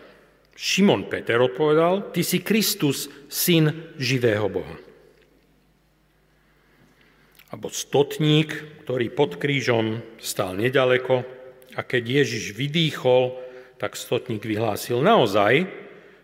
Šimon 0.51 1.07
Peter 1.07 1.39
odpovedal, 1.39 2.11
ty 2.11 2.21
si 2.21 2.43
Kristus, 2.43 3.07
syn 3.31 3.95
živého 3.95 4.51
Boha 4.51 4.91
alebo 7.51 7.67
stotník, 7.67 8.79
ktorý 8.87 9.11
pod 9.11 9.35
krížom 9.35 9.99
stál 10.23 10.55
nedaleko 10.55 11.27
a 11.75 11.81
keď 11.83 12.23
Ježiš 12.23 12.51
vydýchol, 12.55 13.37
tak 13.81 13.97
stotník 13.97 14.45
vyhlásil 14.45 15.01
naozaj, 15.01 15.65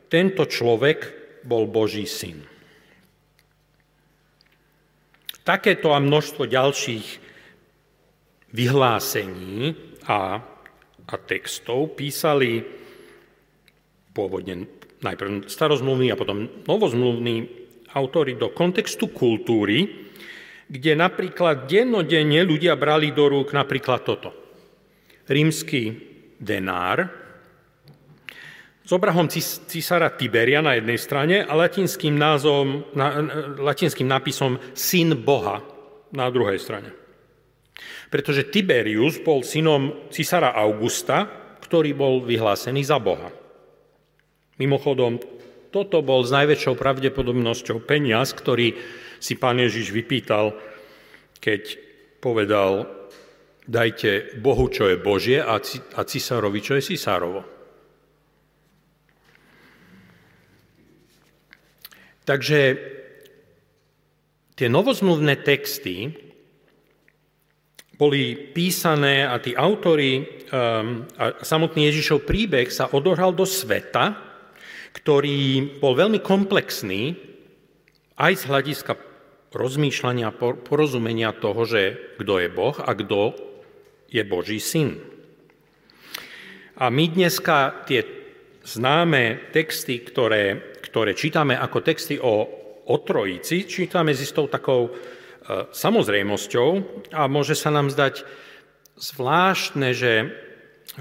tento 0.07 0.45
človek 0.47 0.99
bol 1.43 1.67
Boží 1.67 2.05
syn. 2.05 2.43
Takéto 5.47 5.95
a 5.95 6.03
množstvo 6.03 6.43
ďalších 6.43 7.07
vyhlásení 8.51 9.75
a, 10.07 10.43
a 11.07 11.15
textov 11.23 11.95
písali 11.95 12.67
pôvodne 14.11 14.67
najprv 14.99 15.47
starozmluvní 15.47 16.11
a 16.11 16.19
potom 16.19 16.51
novozmluvní 16.67 17.47
autory 17.95 18.35
do 18.35 18.51
kontextu 18.51 19.07
kultúry, 19.07 20.09
kde 20.67 20.99
napríklad 20.99 21.69
dennodenne 21.69 22.43
ľudia 22.43 22.75
brali 22.75 23.15
do 23.15 23.31
rúk 23.31 23.55
napríklad 23.55 24.03
toto. 24.03 24.46
Rímsky 25.27 25.93
denár 26.39 27.27
s 28.87 28.91
obrahom 28.95 29.27
císara 29.67 30.15
Tiberia 30.15 30.63
na 30.63 30.79
jednej 30.79 30.95
strane 30.95 31.43
a 31.43 31.51
latinským, 31.59 32.15
názvom, 32.15 32.87
na, 32.95 33.19
latinským 33.59 34.07
nápisom 34.07 34.55
syn 34.71 35.11
Boha 35.19 35.59
na 36.15 36.31
druhej 36.31 36.55
strane. 36.55 36.95
Pretože 38.07 38.47
Tiberius 38.47 39.19
bol 39.19 39.43
synom 39.43 40.07
císara 40.07 40.55
Augusta, 40.55 41.27
ktorý 41.59 41.91
bol 41.91 42.23
vyhlásený 42.23 42.87
za 42.87 42.95
Boha. 42.95 43.27
Mimochodom, 44.55 45.19
toto 45.67 45.99
bol 45.99 46.23
s 46.23 46.31
najväčšou 46.31 46.79
pravdepodobnosťou 46.79 47.83
peniaz, 47.83 48.31
ktorý 48.31 48.71
si 49.19 49.35
pán 49.35 49.59
Ježiš 49.59 49.91
vypýtal, 49.91 50.55
keď 51.43 51.75
povedal, 52.23 52.96
dajte 53.67 54.39
Bohu, 54.39 54.71
čo 54.71 54.87
je 54.87 54.97
Božie 54.97 55.43
a 55.43 56.01
cisárovi, 56.07 56.59
čo 56.63 56.79
je 56.79 56.95
cisárovo. 56.95 57.43
Takže 62.27 62.59
tie 64.55 64.67
novozmluvné 64.67 65.43
texty 65.47 66.11
boli 67.95 68.35
písané 68.51 69.23
a 69.23 69.39
tí 69.39 69.55
autory 69.55 70.43
um, 70.51 71.07
a 71.15 71.39
samotný 71.39 71.87
Ježišov 71.87 72.27
príbeh 72.27 72.67
sa 72.67 72.91
odohral 72.91 73.31
do 73.31 73.47
sveta, 73.47 74.19
ktorý 74.91 75.79
bol 75.79 75.95
veľmi 75.95 76.19
komplexný 76.19 77.15
aj 78.19 78.33
z 78.37 78.43
hľadiska 78.43 78.93
rozmýšľania, 79.55 80.35
porozumenia 80.67 81.31
toho, 81.31 81.63
že 81.63 82.13
kto 82.19 82.33
je 82.43 82.49
Boh 82.51 82.75
a 82.75 82.91
kto 82.91 83.46
je 84.07 84.23
Boží 84.23 84.59
syn. 84.63 84.97
A 86.77 86.93
my 86.93 87.05
dneska 87.09 87.83
tie 87.89 88.05
známe 88.61 89.49
texty, 89.49 90.03
ktoré, 90.03 90.77
ktoré 90.83 91.17
čítame 91.17 91.57
ako 91.57 91.77
texty 91.81 92.21
o, 92.21 92.45
o 92.85 92.95
Trojici, 93.01 93.65
čítame 93.65 94.13
s 94.13 94.23
istou 94.23 94.45
takou 94.45 94.87
e, 94.87 94.91
samozrejmosťou 95.73 96.69
a 97.15 97.25
môže 97.25 97.57
sa 97.57 97.73
nám 97.73 97.89
zdať 97.89 98.23
zvláštne, 98.99 99.89
že, 99.95 100.15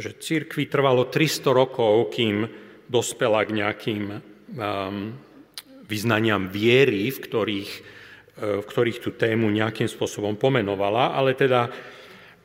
že 0.01 0.11
církvi 0.17 0.71
trvalo 0.71 1.09
300 1.13 1.53
rokov, 1.53 2.17
kým 2.17 2.49
dospela 2.87 3.43
k 3.43 3.51
nejakým 3.51 4.05
um, 4.15 4.21
vyznaniam 5.91 6.47
viery, 6.47 7.11
v 7.11 7.19
ktorých 7.19 7.73
v 8.37 8.65
ktorých 8.69 9.01
tú 9.01 9.17
tému 9.17 9.49
nejakým 9.49 9.89
spôsobom 9.89 10.37
pomenovala, 10.37 11.17
ale 11.17 11.33
teda 11.33 11.73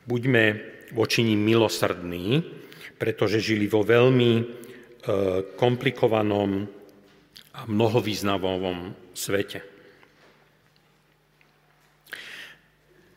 buďme 0.06 0.44
voči 0.92 1.24
ním 1.24 1.40
milosrdní, 1.42 2.44
pretože 2.98 3.42
žili 3.42 3.66
vo 3.66 3.82
veľmi 3.82 4.32
e, 4.38 4.44
komplikovanom 5.58 6.68
a 7.52 7.60
mnohovýznamovom 7.68 8.94
svete. 9.12 9.72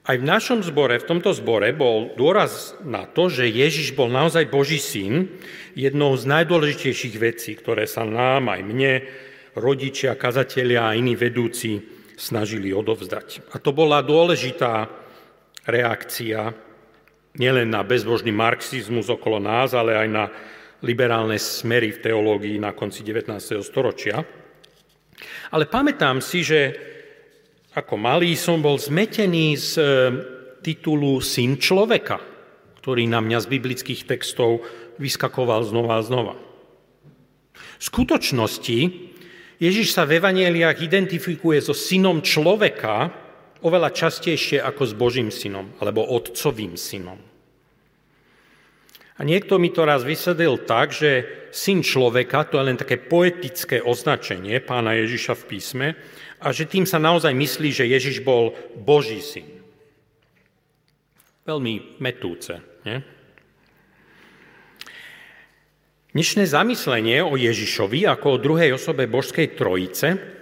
Aj 0.05 0.21
v 0.21 0.25
našom 0.25 0.61
zbore, 0.61 1.01
v 1.01 1.09
tomto 1.09 1.33
zbore 1.33 1.73
bol 1.73 2.13
dôraz 2.13 2.77
na 2.85 3.09
to, 3.09 3.25
že 3.25 3.49
Ježiš 3.49 3.97
bol 3.97 4.05
naozaj 4.05 4.53
Boží 4.53 4.77
syn, 4.77 5.33
jednou 5.73 6.13
z 6.13 6.29
najdôležitejších 6.29 7.15
vecí, 7.17 7.57
ktoré 7.57 7.89
sa 7.89 8.05
nám, 8.05 8.53
aj 8.53 8.61
mne, 8.61 9.01
rodičia, 9.57 10.13
kazatelia 10.13 10.85
a 10.85 10.93
iní 10.93 11.17
vedúci 11.17 11.81
snažili 12.21 12.69
odovzdať. 12.69 13.49
A 13.49 13.57
to 13.57 13.73
bola 13.73 14.05
dôležitá 14.05 14.87
reakcia 15.65 16.53
nielen 17.35 17.71
na 17.71 17.83
bezbožný 17.83 18.31
marxizmus 18.31 19.11
okolo 19.11 19.39
nás, 19.39 19.75
ale 19.75 19.95
aj 19.95 20.07
na 20.09 20.25
liberálne 20.83 21.39
smery 21.39 21.95
v 21.95 22.01
teológii 22.03 22.57
na 22.59 22.75
konci 22.75 23.01
19. 23.01 23.35
storočia. 23.63 24.21
Ale 25.51 25.65
pamätám 25.65 26.19
si, 26.19 26.43
že 26.43 26.75
ako 27.75 27.95
malý 27.99 28.35
som 28.39 28.63
bol 28.63 28.79
zmetený 28.79 29.59
z 29.59 29.71
e, 29.75 29.83
titulu 30.63 31.19
Syn 31.19 31.59
človeka, 31.59 32.19
ktorý 32.79 33.03
na 33.07 33.19
mňa 33.19 33.43
z 33.43 33.51
biblických 33.51 34.07
textov 34.07 34.63
vyskakoval 34.95 35.67
znova 35.67 35.99
a 35.99 36.05
znova. 36.05 36.35
V 37.55 37.83
skutočnosti 37.83 38.79
Ježiš 39.59 39.95
sa 39.95 40.07
v 40.07 40.19
evaneliách 40.19 40.83
identifikuje 40.83 41.59
so 41.63 41.75
synom 41.75 42.19
človeka 42.23 43.24
oveľa 43.65 43.89
častejšie 43.89 44.61
ako 44.61 44.83
s 44.85 44.93
Božím 44.93 45.33
synom, 45.33 45.73
alebo 45.81 46.05
otcovým 46.05 46.77
synom. 46.77 47.17
A 49.15 49.23
niekto 49.23 49.57
mi 49.57 49.73
to 49.73 49.87
raz 49.87 50.05
vysvedil 50.05 50.61
tak, 50.67 50.93
že 50.93 51.25
syn 51.49 51.81
človeka, 51.81 52.45
to 52.45 52.61
je 52.61 52.67
len 52.67 52.77
také 52.77 53.01
poetické 53.01 53.81
označenie 53.81 54.61
pána 54.61 54.93
Ježiša 55.01 55.33
v 55.39 55.43
písme, 55.49 55.87
a 56.43 56.51
že 56.53 56.69
tým 56.69 56.85
sa 56.85 57.01
naozaj 57.01 57.31
myslí, 57.31 57.69
že 57.73 57.89
Ježiš 57.89 58.21
bol 58.21 58.53
Boží 58.75 59.23
syn. 59.23 59.49
Veľmi 61.47 61.97
metúce. 62.03 62.59
Nie? 62.83 63.01
Dnešné 66.11 66.43
zamyslenie 66.47 67.23
o 67.23 67.35
Ježišovi 67.39 68.07
ako 68.07 68.27
o 68.35 68.41
druhej 68.41 68.75
osobe 68.75 69.07
Božskej 69.07 69.55
trojice 69.55 70.34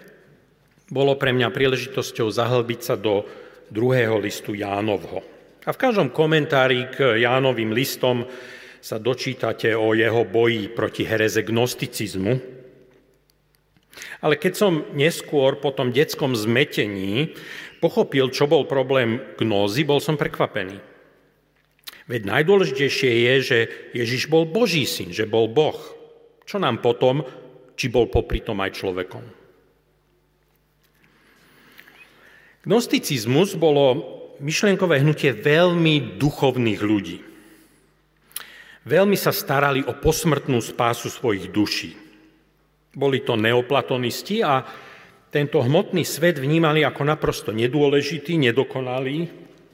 bolo 0.92 1.16
pre 1.16 1.32
mňa 1.32 1.54
príležitosťou 1.54 2.28
zahlbiť 2.28 2.80
sa 2.84 2.96
do 3.00 3.24
druhého 3.72 4.20
listu 4.20 4.58
Jánovho. 4.58 5.24
A 5.64 5.72
v 5.72 5.80
každom 5.80 6.12
komentári 6.12 6.92
k 6.92 7.24
Jánovým 7.24 7.72
listom 7.72 8.28
sa 8.84 9.00
dočítate 9.00 9.72
o 9.72 9.96
jeho 9.96 10.28
boji 10.28 10.68
proti 10.68 11.08
hereze 11.08 11.40
gnosticizmu. 11.40 12.36
Ale 14.20 14.36
keď 14.36 14.54
som 14.56 14.84
neskôr 14.92 15.64
po 15.64 15.72
tom 15.72 15.96
detskom 15.96 16.36
zmetení 16.36 17.32
pochopil, 17.80 18.28
čo 18.28 18.44
bol 18.44 18.68
problém 18.68 19.24
gnózy, 19.40 19.88
bol 19.88 20.04
som 20.04 20.20
prekvapený. 20.20 20.80
Veď 22.12 22.28
najdôležitejšie 22.28 23.12
je, 23.24 23.34
že 23.40 23.60
Ježiš 23.96 24.28
bol 24.28 24.44
Boží 24.44 24.84
syn, 24.84 25.16
že 25.16 25.24
bol 25.24 25.48
Boh. 25.48 25.80
Čo 26.44 26.60
nám 26.60 26.84
potom, 26.84 27.24
či 27.80 27.88
bol 27.88 28.12
popri 28.12 28.44
tom 28.44 28.60
aj 28.60 28.76
človekom? 28.76 29.43
Gnosticizmus 32.64 33.60
bolo 33.60 33.84
myšlienkové 34.40 35.04
hnutie 35.04 35.36
veľmi 35.36 36.16
duchovných 36.16 36.80
ľudí. 36.80 37.18
Veľmi 38.88 39.20
sa 39.20 39.36
starali 39.36 39.84
o 39.84 39.96
posmrtnú 40.00 40.64
spásu 40.64 41.12
svojich 41.12 41.52
duší. 41.52 41.92
Boli 42.96 43.20
to 43.24 43.36
neoplatonisti 43.36 44.40
a 44.44 44.64
tento 45.28 45.60
hmotný 45.60 46.08
svet 46.08 46.40
vnímali 46.40 46.88
ako 46.88 47.04
naprosto 47.04 47.50
nedôležitý, 47.52 48.40
nedokonalý, 48.40 49.28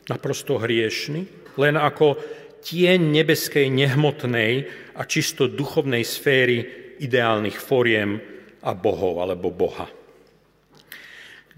naprosto 0.10 0.58
hriešný, 0.58 1.54
len 1.62 1.76
ako 1.78 2.18
tieň 2.66 3.22
nebeskej, 3.22 3.70
nehmotnej 3.70 4.66
a 4.98 5.06
čisto 5.06 5.46
duchovnej 5.46 6.02
sféry 6.02 6.58
ideálnych 6.98 7.60
foriem 7.60 8.18
a 8.66 8.72
bohov 8.74 9.22
alebo 9.22 9.54
boha. 9.54 9.99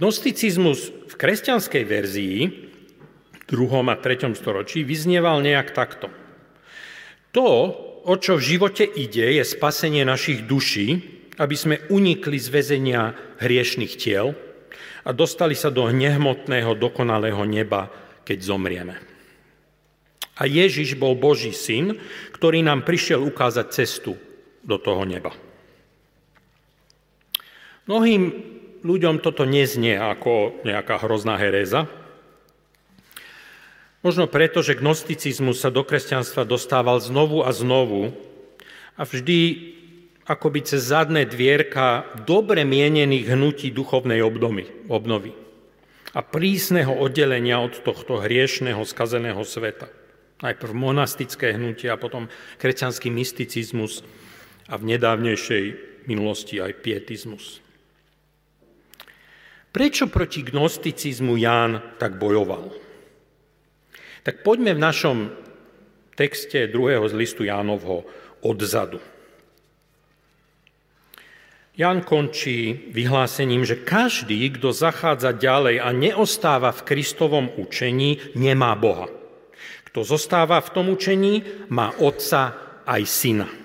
Gnosticizmus 0.01 0.89
v 0.89 1.13
kresťanskej 1.13 1.83
verzii 1.85 2.37
v 3.37 3.41
2. 3.53 3.85
a 3.85 3.95
3. 4.01 4.33
storočí 4.33 4.81
vyznieval 4.81 5.45
nejak 5.45 5.77
takto. 5.77 6.09
To, 7.37 7.45
o 8.09 8.13
čo 8.17 8.41
v 8.41 8.57
živote 8.57 8.81
ide, 8.81 9.37
je 9.37 9.45
spasenie 9.45 10.01
našich 10.01 10.49
duší, 10.49 11.05
aby 11.37 11.53
sme 11.53 11.85
unikli 11.93 12.33
z 12.41 12.49
väzenia 12.49 13.13
hriešných 13.45 13.93
tiel 13.93 14.33
a 15.05 15.13
dostali 15.13 15.53
sa 15.53 15.69
do 15.69 15.85
nehmotného, 15.93 16.73
dokonalého 16.81 17.45
neba, 17.45 17.93
keď 18.25 18.41
zomrieme. 18.41 18.97
A 20.41 20.49
Ježiš 20.49 20.97
bol 20.97 21.13
Boží 21.13 21.53
syn, 21.53 22.01
ktorý 22.33 22.65
nám 22.65 22.89
prišiel 22.89 23.21
ukázať 23.21 23.69
cestu 23.69 24.17
do 24.65 24.81
toho 24.81 25.05
neba. 25.05 25.29
Mnohým 27.85 28.57
ľuďom 28.81 29.21
toto 29.21 29.45
neznie 29.45 29.97
ako 29.97 30.61
nejaká 30.65 31.01
hrozná 31.01 31.37
heréza. 31.37 31.89
Možno 34.01 34.25
preto, 34.25 34.65
že 34.65 34.77
gnosticizmus 34.77 35.61
sa 35.61 35.69
do 35.69 35.85
kresťanstva 35.85 36.41
dostával 36.41 36.97
znovu 36.97 37.45
a 37.45 37.53
znovu 37.53 38.17
a 38.97 39.05
vždy 39.05 39.39
akoby 40.25 40.65
cez 40.65 40.89
zadné 40.89 41.29
dvierka 41.29 42.09
dobre 42.25 42.65
mienených 42.65 43.29
hnutí 43.29 43.69
duchovnej 43.69 44.25
obnovy, 44.25 44.65
obnovy 44.89 45.37
a 46.11 46.19
prísneho 46.25 46.91
oddelenia 46.91 47.61
od 47.61 47.77
tohto 47.85 48.19
hriešného, 48.19 48.83
skazeného 48.83 49.41
sveta. 49.45 49.87
Najprv 50.41 50.73
monastické 50.73 51.53
hnutie 51.53 51.87
a 51.87 52.01
potom 52.01 52.25
kresťanský 52.57 53.13
mysticizmus 53.13 54.01
a 54.65 54.75
v 54.81 54.97
nedávnejšej 54.97 55.63
minulosti 56.09 56.57
aj 56.57 56.81
pietizmus. 56.81 57.61
Prečo 59.71 60.11
proti 60.11 60.43
gnosticizmu 60.43 61.39
Ján 61.39 61.95
tak 61.95 62.19
bojoval? 62.19 62.75
Tak 64.21 64.43
poďme 64.43 64.75
v 64.75 64.83
našom 64.83 65.17
texte 66.19 66.67
druhého 66.67 67.07
z 67.07 67.13
listu 67.15 67.47
Jánovho 67.47 68.03
odzadu. 68.43 68.99
Jan 71.71 72.03
končí 72.03 72.91
vyhlásením, 72.91 73.63
že 73.63 73.79
každý, 73.79 74.51
kto 74.59 74.75
zachádza 74.75 75.31
ďalej 75.31 75.79
a 75.79 75.89
neostáva 75.95 76.75
v 76.75 76.83
Kristovom 76.83 77.47
učení, 77.55 78.19
nemá 78.35 78.75
Boha. 78.75 79.07
Kto 79.87 80.03
zostáva 80.03 80.59
v 80.59 80.69
tom 80.75 80.91
učení, 80.91 81.47
má 81.71 81.95
Otca 81.95 82.53
aj 82.83 83.01
Syna. 83.07 83.60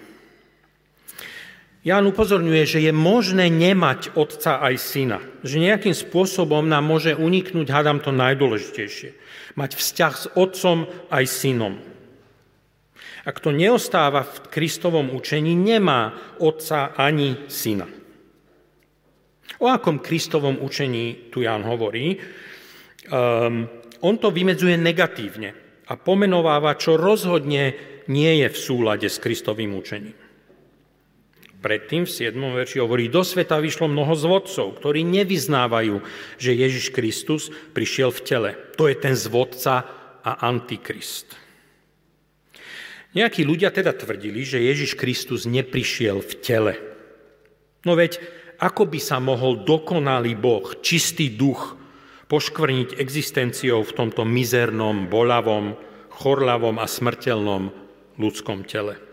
Jan 1.86 2.02
upozorňuje, 2.10 2.64
že 2.66 2.82
je 2.82 2.90
možné 2.90 3.46
nemať 3.46 4.18
Otca 4.18 4.58
aj 4.58 4.74
Syna. 4.74 5.22
Že 5.46 5.70
nejakým 5.70 5.94
spôsobom 5.94 6.66
nám 6.66 6.82
môže 6.82 7.14
uniknúť, 7.14 7.70
hádam 7.70 8.02
to 8.02 8.10
najdôležitejšie. 8.10 9.14
Mať 9.54 9.78
vzťah 9.78 10.14
s 10.18 10.26
Otcom 10.34 10.90
aj 11.14 11.24
Synom. 11.30 11.78
A 13.22 13.30
kto 13.30 13.54
neostáva 13.54 14.26
v 14.26 14.50
Kristovom 14.50 15.14
učení, 15.14 15.54
nemá 15.54 16.10
Otca 16.42 16.90
ani 16.98 17.46
Syna. 17.46 17.86
O 19.62 19.70
akom 19.70 20.02
Kristovom 20.02 20.58
učení 20.58 21.30
tu 21.30 21.46
Ján 21.46 21.62
hovorí? 21.62 22.18
Um, 23.06 23.70
on 24.02 24.18
to 24.18 24.34
vymedzuje 24.34 24.74
negatívne 24.74 25.54
a 25.86 25.94
pomenováva, 25.94 26.74
čo 26.74 26.98
rozhodne 26.98 27.78
nie 28.10 28.42
je 28.42 28.50
v 28.50 28.58
súlade 28.58 29.06
s 29.06 29.22
Kristovým 29.22 29.70
učením. 29.78 30.25
Predtým 31.66 32.06
v 32.06 32.30
7. 32.30 32.38
verši 32.38 32.78
hovorí, 32.78 33.10
do 33.10 33.26
sveta 33.26 33.58
vyšlo 33.58 33.90
mnoho 33.90 34.14
zvodcov, 34.14 34.78
ktorí 34.78 35.02
nevyznávajú, 35.02 35.98
že 36.38 36.54
Ježiš 36.54 36.94
Kristus 36.94 37.50
prišiel 37.74 38.14
v 38.14 38.20
tele. 38.22 38.50
To 38.78 38.86
je 38.86 38.94
ten 38.94 39.18
zvodca 39.18 39.82
a 40.22 40.46
antikrist. 40.46 41.34
Nejakí 43.18 43.42
ľudia 43.42 43.74
teda 43.74 43.98
tvrdili, 43.98 44.46
že 44.46 44.62
Ježiš 44.62 44.94
Kristus 44.94 45.42
neprišiel 45.50 46.22
v 46.22 46.32
tele. 46.38 46.74
No 47.82 47.98
veď, 47.98 48.22
ako 48.62 48.86
by 48.86 49.02
sa 49.02 49.18
mohol 49.18 49.66
dokonalý 49.66 50.38
Boh, 50.38 50.70
čistý 50.86 51.34
duch, 51.34 51.74
poškvrniť 52.30 52.94
existenciou 52.94 53.82
v 53.82 53.90
tomto 53.90 54.22
mizernom, 54.22 55.10
bolavom, 55.10 55.74
chorlavom 56.14 56.78
a 56.78 56.86
smrteľnom 56.86 57.74
ľudskom 58.22 58.62
tele. 58.70 59.05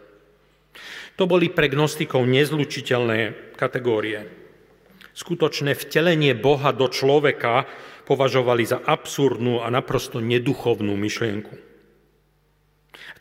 To 1.18 1.30
boli 1.30 1.54
pre 1.54 1.70
gnostikov 1.70 2.26
nezlučiteľné 2.26 3.54
kategórie. 3.54 4.26
Skutočné 5.14 5.78
vtelenie 5.78 6.34
Boha 6.34 6.74
do 6.74 6.90
človeka 6.90 7.70
považovali 8.10 8.66
za 8.66 8.82
absurdnú 8.82 9.62
a 9.62 9.70
naprosto 9.70 10.18
neduchovnú 10.18 10.98
myšlienku 10.98 11.74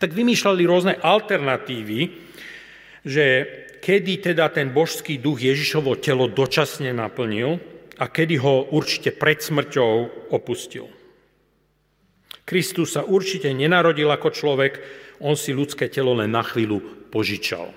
tak 0.03 0.19
vymýšľali 0.19 0.63
rôzne 0.67 0.95
alternatívy, 0.99 2.01
že 3.07 3.25
kedy 3.79 4.35
teda 4.35 4.51
ten 4.51 4.75
božský 4.75 5.23
duch 5.23 5.39
Ježišovo 5.39 5.95
telo 6.03 6.27
dočasne 6.27 6.91
naplnil 6.91 7.63
a 8.03 8.11
kedy 8.11 8.35
ho 8.43 8.67
určite 8.75 9.15
pred 9.15 9.39
smrťou 9.39 10.27
opustil. 10.35 10.91
Kristus 12.43 12.99
sa 12.99 13.07
určite 13.07 13.55
nenarodil 13.55 14.11
ako 14.11 14.35
človek, 14.35 14.73
on 15.23 15.39
si 15.39 15.55
ľudské 15.55 15.87
telo 15.87 16.19
len 16.19 16.35
na 16.35 16.43
chvíľu 16.43 16.83
požičal. 17.15 17.71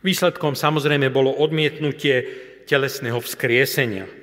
Výsledkom 0.00 0.56
samozrejme 0.56 1.12
bolo 1.12 1.34
odmietnutie 1.36 2.24
telesného 2.64 3.20
vzkriesenia– 3.20 4.08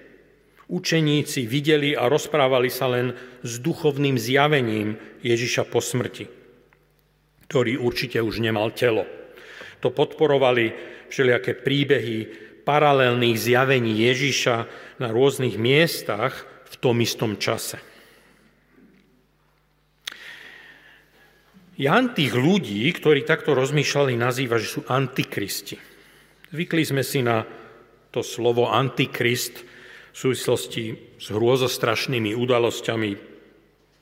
Učeníci 0.68 1.48
videli 1.48 1.96
a 1.96 2.12
rozprávali 2.12 2.68
sa 2.68 2.92
len 2.92 3.16
s 3.40 3.64
duchovným 3.64 4.20
zjavením 4.20 5.00
Ježiša 5.24 5.64
po 5.72 5.80
smrti, 5.80 6.28
ktorý 7.48 7.80
určite 7.80 8.20
už 8.20 8.44
nemal 8.44 8.76
telo. 8.76 9.08
To 9.80 9.96
podporovali 9.96 10.76
všelijaké 11.08 11.56
príbehy 11.64 12.18
paralelných 12.68 13.38
zjavení 13.40 13.96
Ježiša 14.12 14.56
na 15.00 15.08
rôznych 15.08 15.56
miestach 15.56 16.44
v 16.68 16.76
tom 16.84 17.00
istom 17.00 17.40
čase. 17.40 17.80
Jan 21.78 22.18
tých 22.18 22.34
ľudí, 22.34 22.90
ktorí 22.90 23.22
takto 23.22 23.54
rozmýšľali, 23.54 24.18
nazýva, 24.18 24.58
že 24.58 24.66
sú 24.66 24.82
antikristi. 24.90 25.78
Zvykli 26.50 26.82
sme 26.82 27.06
si 27.06 27.22
na 27.22 27.46
to 28.10 28.26
slovo 28.26 28.66
antikrist 28.66 29.62
v 29.62 30.18
súvislosti 30.18 31.14
s 31.22 31.30
hrôzostrašnými 31.30 32.34
udalosťami 32.34 33.12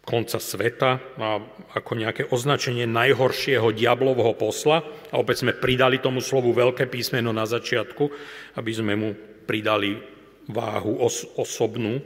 konca 0.08 0.40
sveta 0.40 0.92
a 1.20 1.42
ako 1.76 1.92
nejaké 2.00 2.24
označenie 2.32 2.88
najhoršieho 2.88 3.76
diablovho 3.76 4.40
posla. 4.40 4.80
A 5.12 5.20
opäť 5.20 5.44
sme 5.44 5.52
pridali 5.52 6.00
tomu 6.00 6.24
slovu 6.24 6.56
veľké 6.56 6.88
písmeno 6.88 7.36
na 7.36 7.44
začiatku, 7.44 8.08
aby 8.56 8.72
sme 8.72 8.96
mu 8.96 9.12
pridali 9.44 10.00
váhu 10.48 11.04
os- 11.04 11.28
osobnú. 11.36 12.00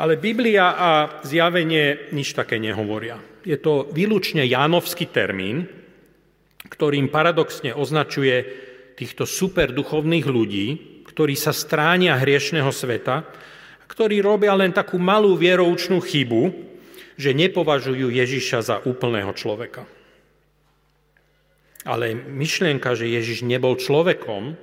Ale 0.00 0.16
Biblia 0.16 0.72
a 0.80 0.90
zjavenie 1.28 2.08
nič 2.16 2.32
také 2.32 2.56
nehovoria. 2.56 3.29
Je 3.44 3.56
to 3.56 3.88
výlučne 3.90 4.44
jánovský 4.44 5.08
termín, 5.08 5.64
ktorým 6.68 7.08
paradoxne 7.08 7.72
označuje 7.72 8.44
týchto 8.94 9.24
superduchovných 9.24 10.26
ľudí, 10.28 10.66
ktorí 11.08 11.32
sa 11.34 11.56
stránia 11.56 12.20
hriešného 12.20 12.68
sveta, 12.68 13.24
ktorí 13.88 14.22
robia 14.22 14.54
len 14.54 14.70
takú 14.70 15.00
malú 15.00 15.34
vieroučnú 15.34 15.98
chybu, 15.98 16.52
že 17.20 17.36
nepovažujú 17.36 18.08
Ježiša 18.12 18.58
za 18.64 18.76
úplného 18.84 19.32
človeka. 19.36 19.84
Ale 21.84 22.12
myšlienka, 22.12 22.92
že 22.92 23.08
Ježiš 23.08 23.44
nebol 23.44 23.76
človekom, 23.76 24.56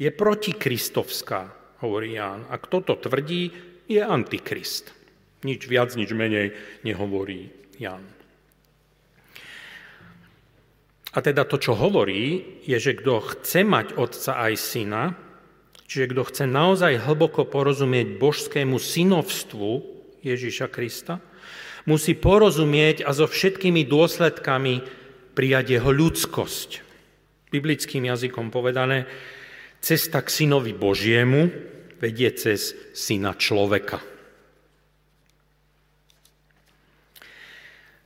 je 0.00 0.08
protikristovská, 0.08 1.52
hovorí 1.82 2.16
Ján. 2.16 2.46
A 2.48 2.56
kto 2.56 2.82
to 2.82 2.94
tvrdí, 2.96 3.52
je 3.90 4.00
antikrist. 4.00 4.94
Nič 5.42 5.66
viac, 5.66 5.92
nič 5.98 6.14
menej 6.14 6.54
nehovorí 6.86 7.50
Ján. 7.76 8.19
A 11.10 11.18
teda 11.18 11.42
to, 11.42 11.58
čo 11.58 11.74
hovorí, 11.74 12.58
je, 12.62 12.78
že 12.78 12.98
kto 12.98 13.18
chce 13.34 13.66
mať 13.66 13.98
otca 13.98 14.46
aj 14.46 14.54
syna, 14.54 15.04
Čiže 15.90 16.14
kto 16.14 16.22
chce 16.22 16.44
naozaj 16.46 17.02
hlboko 17.02 17.50
porozumieť 17.50 18.14
božskému 18.22 18.78
synovstvu 18.78 19.70
Ježíša 20.22 20.70
Krista, 20.70 21.18
musí 21.82 22.14
porozumieť 22.14 23.02
a 23.02 23.10
so 23.10 23.26
všetkými 23.26 23.90
dôsledkami 23.90 24.86
prijať 25.34 25.66
jeho 25.74 25.90
ľudskosť. 25.90 26.70
Biblickým 27.50 28.06
jazykom 28.06 28.54
povedané, 28.54 29.10
cesta 29.82 30.22
k 30.22 30.30
synovi 30.30 30.78
Božiemu 30.78 31.50
vedie 31.98 32.30
cez 32.38 32.70
syna 32.94 33.34
človeka. 33.34 33.98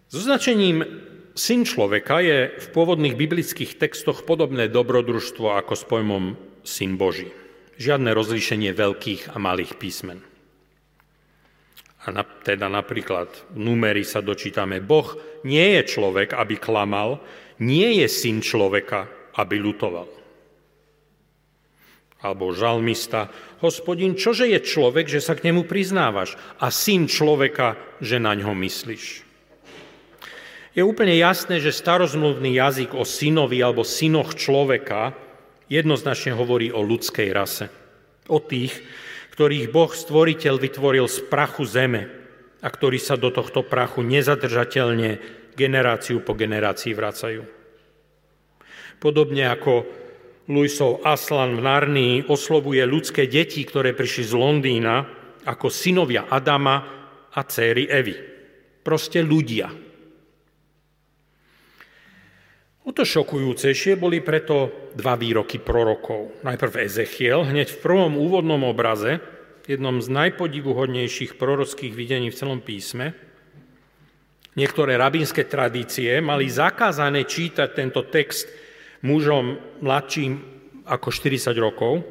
So 0.08 0.24
značením 0.24 0.80
syn 1.34 1.66
človeka 1.66 2.22
je 2.22 2.38
v 2.54 2.66
pôvodných 2.70 3.18
biblických 3.18 3.76
textoch 3.76 4.22
podobné 4.22 4.70
dobrodružstvo 4.70 5.58
ako 5.58 5.74
s 5.74 5.84
pojmom 5.84 6.24
syn 6.62 6.94
Boží. 6.94 7.34
Žiadne 7.74 8.14
rozlíšenie 8.14 8.70
veľkých 8.70 9.34
a 9.34 9.36
malých 9.42 9.74
písmen. 9.76 10.22
A 12.06 12.14
na, 12.14 12.22
teda 12.22 12.70
napríklad 12.70 13.32
v 13.50 13.58
numeri 13.58 14.06
sa 14.06 14.22
dočítame, 14.22 14.78
Boh 14.78 15.18
nie 15.42 15.80
je 15.80 15.82
človek, 15.98 16.36
aby 16.36 16.54
klamal, 16.60 17.18
nie 17.58 17.98
je 17.98 18.06
syn 18.06 18.38
človeka, 18.38 19.10
aby 19.34 19.58
lutoval. 19.58 20.06
Alebo 22.24 22.56
žalmista, 22.56 23.28
hospodin, 23.60 24.16
čože 24.16 24.48
je 24.48 24.60
človek, 24.62 25.10
že 25.10 25.20
sa 25.20 25.36
k 25.36 25.50
nemu 25.50 25.68
priznávaš 25.68 26.36
a 26.60 26.72
syn 26.72 27.08
človeka, 27.10 27.76
že 28.00 28.16
na 28.16 28.32
ňo 28.32 28.52
myslíš. 28.52 29.23
Je 30.74 30.82
úplne 30.82 31.14
jasné, 31.14 31.62
že 31.62 31.70
starozmluvný 31.70 32.58
jazyk 32.58 32.98
o 32.98 33.06
synovi 33.06 33.62
alebo 33.62 33.86
synoch 33.86 34.34
človeka 34.34 35.14
jednoznačne 35.70 36.34
hovorí 36.34 36.74
o 36.74 36.82
ľudskej 36.82 37.30
rase. 37.30 37.70
O 38.26 38.42
tých, 38.42 38.82
ktorých 39.38 39.70
Boh 39.70 39.94
stvoriteľ 39.94 40.54
vytvoril 40.58 41.06
z 41.06 41.30
prachu 41.30 41.62
zeme 41.62 42.10
a 42.58 42.66
ktorí 42.66 42.98
sa 42.98 43.14
do 43.14 43.30
tohto 43.30 43.62
prachu 43.62 44.02
nezadržateľne 44.02 45.10
generáciu 45.54 46.26
po 46.26 46.34
generácii 46.34 46.90
vracajú. 46.90 47.42
Podobne 48.98 49.46
ako 49.46 49.86
Luisov 50.50 51.06
Aslan 51.06 51.54
v 51.54 51.62
Narnii 51.62 52.14
oslovuje 52.26 52.82
ľudské 52.82 53.30
deti, 53.30 53.62
ktoré 53.62 53.94
prišli 53.94 54.26
z 54.26 54.34
Londýna, 54.34 55.06
ako 55.46 55.70
synovia 55.70 56.26
Adama 56.26 56.76
a 57.30 57.40
céry 57.46 57.86
Evy. 57.86 58.16
Proste 58.82 59.22
ľudia. 59.22 59.83
O 62.84 62.92
to 62.92 63.00
šokujúcejšie 63.00 63.96
boli 63.96 64.20
preto 64.20 64.92
dva 64.92 65.16
výroky 65.16 65.56
prorokov. 65.56 66.44
Najprv 66.44 66.84
Ezechiel, 66.84 67.48
hneď 67.48 67.72
v 67.72 67.80
prvom 67.80 68.20
úvodnom 68.20 68.60
obraze, 68.60 69.24
jednom 69.64 70.04
z 70.04 70.12
najpodivuhodnejších 70.12 71.40
prorockých 71.40 71.96
videní 71.96 72.28
v 72.28 72.36
celom 72.36 72.60
písme. 72.60 73.16
Niektoré 74.54 75.00
rabínske 75.00 75.48
tradície 75.48 76.20
mali 76.20 76.52
zakázané 76.52 77.24
čítať 77.24 77.72
tento 77.72 78.04
text 78.04 78.52
mužom 79.00 79.80
mladším 79.80 80.32
ako 80.84 81.08
40 81.08 81.56
rokov, 81.56 82.04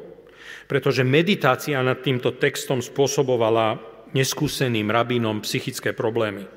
pretože 0.66 1.06
meditácia 1.06 1.78
nad 1.86 2.02
týmto 2.02 2.34
textom 2.34 2.82
spôsobovala 2.82 3.78
neskúseným 4.10 4.90
rabínom 4.90 5.38
psychické 5.46 5.94
problémy. 5.94 6.50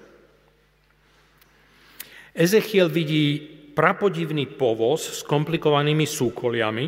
Ezechiel 2.34 2.90
vidí 2.90 3.57
prapodivný 3.78 4.58
povoz 4.58 5.06
s 5.06 5.22
komplikovanými 5.22 6.10
súkoliami. 6.10 6.86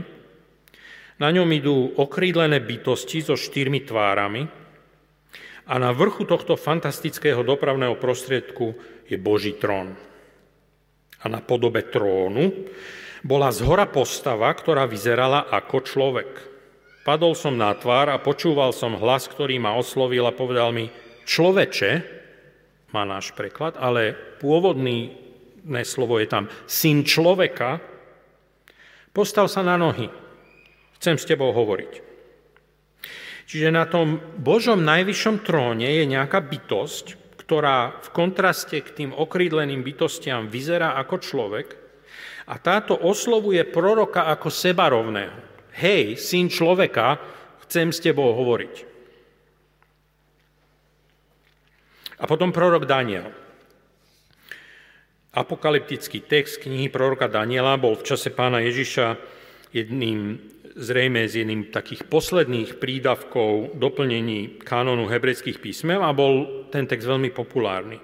Na 1.21 1.29
ňom 1.29 1.45
idú 1.53 1.93
okrídlené 1.93 2.57
bytosti 2.65 3.21
so 3.21 3.37
štyrmi 3.37 3.85
tvárami 3.85 4.49
a 5.69 5.77
na 5.77 5.93
vrchu 5.93 6.25
tohto 6.25 6.57
fantastického 6.57 7.45
dopravného 7.45 7.93
prostriedku 8.01 8.73
je 9.05 9.21
Boží 9.21 9.53
trón. 9.61 9.93
A 11.21 11.25
na 11.29 11.45
podobe 11.45 11.85
trónu 11.93 12.49
bola 13.21 13.53
zhora 13.53 13.85
postava, 13.85 14.49
ktorá 14.49 14.89
vyzerala 14.89 15.45
ako 15.45 15.77
človek. 15.85 16.31
Padol 17.05 17.37
som 17.37 17.53
na 17.53 17.69
tvár 17.77 18.09
a 18.09 18.17
počúval 18.17 18.73
som 18.73 18.97
hlas, 18.97 19.29
ktorý 19.29 19.61
ma 19.61 19.77
oslovil 19.77 20.25
a 20.25 20.33
povedal 20.33 20.73
mi, 20.73 20.89
človeče, 21.27 22.17
má 22.95 23.05
náš 23.05 23.35
preklad, 23.37 23.77
ale 23.77 24.17
pôvodný 24.41 25.28
slovo 25.85 26.17
je 26.17 26.27
tam 26.27 26.49
syn 26.65 27.05
človeka, 27.05 27.77
postav 29.13 29.45
sa 29.47 29.61
na 29.61 29.77
nohy. 29.77 30.09
Chcem 30.99 31.15
s 31.15 31.29
tebou 31.29 31.53
hovoriť. 31.55 32.09
Čiže 33.49 33.73
na 33.73 33.89
tom 33.89 34.21
Božom 34.37 34.85
najvyššom 34.85 35.41
tróne 35.41 35.89
je 35.89 36.05
nejaká 36.05 36.37
bytosť, 36.37 37.17
ktorá 37.41 37.97
v 37.97 38.09
kontraste 38.13 38.77
k 38.77 38.93
tým 38.93 39.11
okrídleným 39.15 39.81
bytostiam 39.81 40.45
vyzerá 40.45 40.93
ako 41.01 41.17
človek 41.17 41.67
a 42.45 42.61
táto 42.61 42.93
oslovuje 42.93 43.65
proroka 43.65 44.29
ako 44.29 44.53
seba 44.53 44.93
rovného. 44.93 45.33
Hej, 45.81 46.21
syn 46.21 46.45
človeka, 46.45 47.17
chcem 47.65 47.89
s 47.89 48.01
tebou 48.05 48.37
hovoriť. 48.37 48.75
A 52.19 52.23
potom 52.29 52.53
prorok 52.53 52.85
Daniel. 52.85 53.48
Apokalyptický 55.29 56.25
text 56.25 56.57
knihy 56.65 56.89
proroka 56.89 57.29
Daniela 57.29 57.77
bol 57.77 57.93
v 57.93 58.01
čase 58.01 58.33
pána 58.33 58.65
Ježiša 58.65 59.13
jedným, 59.69 60.41
zrejme 60.73 61.21
z 61.29 61.45
jedným 61.45 61.69
takých 61.69 62.09
posledných 62.09 62.81
prídavkov 62.81 63.77
doplnení 63.77 64.57
kanónu 64.65 65.05
hebrejských 65.05 65.61
písmev 65.61 66.01
a 66.01 66.09
bol 66.17 66.65
ten 66.73 66.89
text 66.89 67.05
veľmi 67.05 67.29
populárny. 67.29 68.01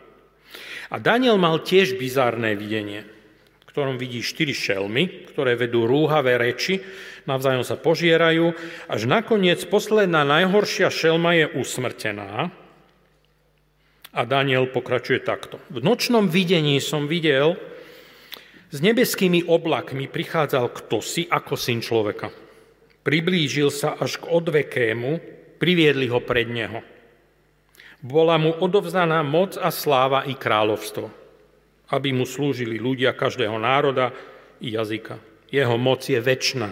A 0.93 1.01
Daniel 1.01 1.41
mal 1.41 1.65
tiež 1.65 1.97
bizárne 1.97 2.53
videnie, 2.53 3.01
v 3.01 3.63
ktorom 3.73 3.97
vidí 3.97 4.21
štyri 4.21 4.53
šelmy, 4.53 5.25
ktoré 5.33 5.57
vedú 5.57 5.89
rúhavé 5.89 6.37
reči, 6.37 6.77
navzájom 7.25 7.65
sa 7.65 7.73
požierajú, 7.73 8.53
až 8.85 9.01
nakoniec 9.09 9.65
posledná 9.65 10.21
najhoršia 10.21 10.93
šelma 10.93 11.41
je 11.41 11.45
usmrtená, 11.57 12.53
a 14.15 14.23
Daniel 14.23 14.71
pokračuje 14.71 15.19
takto. 15.27 15.59
V 15.67 15.83
nočnom 15.83 16.31
videní 16.31 16.79
som 16.79 17.11
videl, 17.11 17.59
s 18.71 18.79
nebeskými 18.79 19.45
oblakmi 19.45 20.07
prichádzal 20.07 20.71
kto 20.71 21.03
si 21.03 21.27
ako 21.27 21.53
syn 21.59 21.83
človeka. 21.83 22.31
Priblížil 23.05 23.69
sa 23.69 23.99
až 23.99 24.17
k 24.17 24.31
odvekému, 24.31 25.21
priviedli 25.61 26.09
ho 26.09 26.23
pred 26.23 26.49
neho. 26.49 26.81
Bola 28.01 28.39
mu 28.39 28.55
odovzdaná 28.55 29.21
moc 29.21 29.59
a 29.59 29.69
sláva 29.69 30.25
i 30.25 30.33
kráľovstvo, 30.33 31.07
aby 31.93 32.09
mu 32.15 32.25
slúžili 32.25 32.81
ľudia 32.81 33.13
každého 33.13 33.55
národa 33.61 34.15
i 34.63 34.73
jazyka. 34.73 35.21
Jeho 35.53 35.77
moc 35.77 36.07
je 36.07 36.17
väčšiná, 36.17 36.69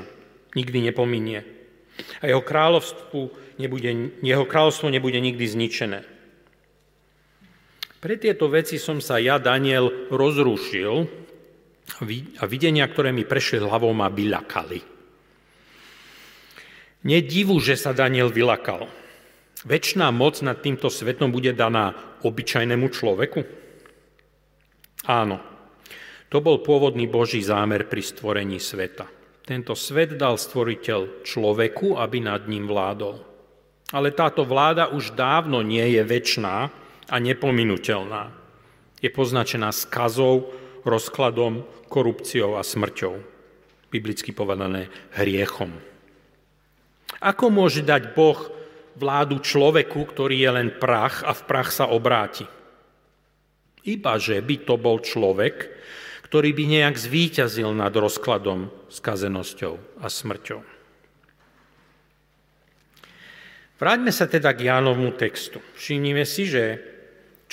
nikdy 0.57 0.89
nepominie. 0.89 1.45
A 2.19 2.27
jeho 2.27 2.41
kráľovstvo 2.41 3.29
nebude, 3.61 4.17
jeho 4.25 4.45
kráľovstvo 4.49 4.89
nebude 4.89 5.21
nikdy 5.21 5.45
zničené. 5.45 6.12
Pre 8.03 8.19
tieto 8.19 8.51
veci 8.51 8.75
som 8.75 8.99
sa 8.99 9.15
ja, 9.15 9.39
Daniel, 9.39 10.11
rozrušil 10.11 11.07
a 12.35 12.43
videnia, 12.43 12.83
ktoré 12.83 13.15
mi 13.15 13.23
prešli 13.23 13.63
hlavou, 13.63 13.95
ma 13.95 14.11
vyľakali. 14.11 14.83
Nedivu, 17.07 17.63
že 17.63 17.79
sa 17.79 17.95
Daniel 17.95 18.27
vylakal. 18.27 18.91
Večná 19.63 20.11
moc 20.11 20.43
nad 20.43 20.59
týmto 20.59 20.91
svetom 20.91 21.31
bude 21.31 21.55
daná 21.55 21.95
obyčajnému 22.27 22.91
človeku? 22.91 23.39
Áno, 25.07 25.39
to 26.27 26.43
bol 26.43 26.59
pôvodný 26.59 27.07
Boží 27.07 27.39
zámer 27.39 27.87
pri 27.87 28.03
stvorení 28.03 28.59
sveta. 28.59 29.07
Tento 29.47 29.79
svet 29.79 30.19
dal 30.19 30.35
stvoriteľ 30.35 31.23
človeku, 31.23 31.95
aby 31.95 32.19
nad 32.19 32.51
ním 32.51 32.67
vládol. 32.67 33.23
Ale 33.95 34.11
táto 34.11 34.43
vláda 34.43 34.91
už 34.91 35.15
dávno 35.15 35.63
nie 35.63 35.95
je 35.95 36.03
väčšiná, 36.03 36.82
a 37.09 37.15
nepominuteľná. 37.19 38.31
Je 39.03 39.09
poznačená 39.11 39.75
skazou, 39.75 40.51
rozkladom, 40.87 41.67
korupciou 41.91 42.55
a 42.55 42.63
smrťou. 42.63 43.19
Biblicky 43.91 44.31
povedané 44.31 44.89
hriechom. 45.13 45.69
Ako 47.21 47.53
môže 47.53 47.85
dať 47.85 48.15
Boh 48.17 48.39
vládu 48.97 49.39
človeku, 49.39 50.01
ktorý 50.07 50.35
je 50.39 50.49
len 50.49 50.69
prach 50.75 51.21
a 51.23 51.31
v 51.31 51.41
prach 51.45 51.69
sa 51.69 51.87
obráti? 51.87 52.47
Iba, 53.83 54.15
že 54.15 54.39
by 54.39 54.55
to 54.63 54.75
bol 54.79 55.03
človek, 55.03 55.69
ktorý 56.27 56.55
by 56.55 56.63
nejak 56.65 56.95
zvíťazil 56.97 57.69
nad 57.75 57.93
rozkladom, 57.93 58.71
skazenosťou 58.89 60.01
a 60.01 60.07
smrťou. 60.07 60.59
Vráťme 63.77 64.11
sa 64.15 64.25
teda 64.31 64.55
k 64.55 64.71
Jánovmu 64.71 65.11
textu. 65.19 65.59
Všimnime 65.75 66.23
si, 66.23 66.47
že 66.47 66.79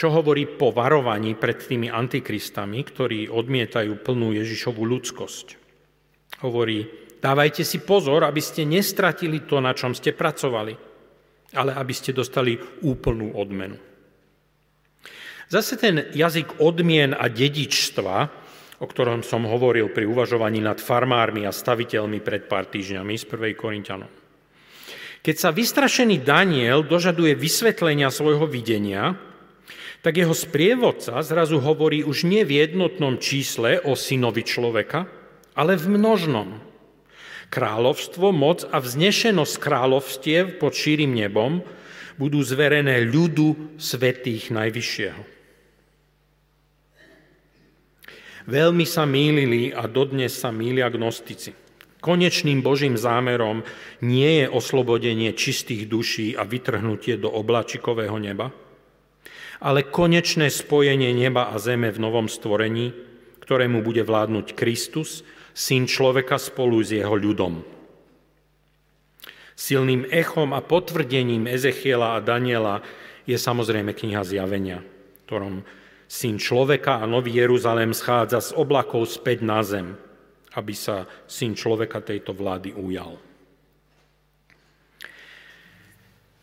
čo 0.00 0.08
hovorí 0.08 0.48
po 0.48 0.72
varovaní 0.72 1.36
pred 1.36 1.60
tými 1.60 1.92
antikristami, 1.92 2.80
ktorí 2.80 3.28
odmietajú 3.28 4.00
plnú 4.00 4.32
Ježišovú 4.32 4.80
ľudskosť. 4.88 5.46
Hovorí, 6.40 6.88
dávajte 7.20 7.68
si 7.68 7.84
pozor, 7.84 8.24
aby 8.24 8.40
ste 8.40 8.64
nestratili 8.64 9.44
to, 9.44 9.60
na 9.60 9.76
čom 9.76 9.92
ste 9.92 10.16
pracovali, 10.16 10.72
ale 11.52 11.76
aby 11.76 11.92
ste 11.92 12.16
dostali 12.16 12.56
úplnú 12.80 13.36
odmenu. 13.36 13.76
Zase 15.52 15.76
ten 15.76 16.08
jazyk 16.16 16.64
odmien 16.64 17.12
a 17.12 17.28
dedičstva 17.28 18.40
o 18.80 18.88
ktorom 18.88 19.20
som 19.20 19.44
hovoril 19.44 19.92
pri 19.92 20.08
uvažovaní 20.08 20.56
nad 20.64 20.80
farmármi 20.80 21.44
a 21.44 21.52
staviteľmi 21.52 22.24
pred 22.24 22.48
pár 22.48 22.64
týždňami 22.72 23.12
z 23.12 23.24
1. 23.28 23.52
Korintianom. 23.52 24.08
Keď 25.20 25.36
sa 25.36 25.52
vystrašený 25.52 26.24
Daniel 26.24 26.80
dožaduje 26.80 27.36
vysvetlenia 27.36 28.08
svojho 28.08 28.48
videnia, 28.48 29.20
tak 30.00 30.16
jeho 30.16 30.32
sprievodca 30.32 31.20
zrazu 31.20 31.60
hovorí 31.60 32.00
už 32.00 32.24
nie 32.24 32.40
v 32.44 32.64
jednotnom 32.64 33.20
čísle 33.20 33.80
o 33.84 33.92
synovi 33.92 34.44
človeka, 34.44 35.04
ale 35.52 35.76
v 35.76 36.00
množnom. 36.00 36.56
Kráľovstvo, 37.50 38.30
moc 38.32 38.64
a 38.70 38.78
vznešenosť 38.80 39.54
kráľovstiev 39.58 40.44
pod 40.62 40.72
šírim 40.72 41.12
nebom 41.12 41.60
budú 42.16 42.40
zverené 42.40 43.04
ľudu 43.04 43.76
svetých 43.76 44.54
Najvyššieho. 44.54 45.22
Veľmi 48.48 48.86
sa 48.88 49.04
mýlili 49.04 49.70
a 49.74 49.84
dodnes 49.84 50.32
sa 50.32 50.48
mýlia 50.48 50.88
gnostici. 50.88 51.52
Konečným 52.00 52.64
Božím 52.64 52.96
zámerom 52.96 53.60
nie 54.00 54.40
je 54.40 54.46
oslobodenie 54.48 55.36
čistých 55.36 55.84
duší 55.84 56.32
a 56.32 56.48
vytrhnutie 56.48 57.20
do 57.20 57.28
oblačikového 57.28 58.16
neba, 58.16 58.48
ale 59.60 59.84
konečné 59.84 60.48
spojenie 60.48 61.12
neba 61.12 61.52
a 61.52 61.60
zeme 61.60 61.92
v 61.92 62.00
novom 62.00 62.26
stvorení, 62.26 62.96
ktorému 63.44 63.84
bude 63.84 64.00
vládnuť 64.00 64.56
Kristus, 64.56 65.20
syn 65.52 65.84
človeka 65.84 66.40
spolu 66.40 66.80
s 66.80 66.96
jeho 66.96 67.12
ľudom. 67.12 67.60
Silným 69.52 70.08
echom 70.08 70.56
a 70.56 70.64
potvrdením 70.64 71.44
Ezechiela 71.44 72.16
a 72.16 72.24
Daniela 72.24 72.80
je 73.28 73.36
samozrejme 73.36 73.92
kniha 73.92 74.24
Zjavenia, 74.24 74.80
ktorom 75.28 75.60
syn 76.08 76.40
človeka 76.40 76.98
a 76.98 77.04
nový 77.04 77.36
Jeruzalém 77.36 77.92
schádza 77.92 78.40
z 78.40 78.56
oblakov 78.56 79.04
späť 79.04 79.44
na 79.44 79.60
zem, 79.60 80.00
aby 80.56 80.72
sa 80.72 81.04
syn 81.28 81.52
človeka 81.52 82.00
tejto 82.00 82.32
vlády 82.32 82.72
ujal. 82.72 83.29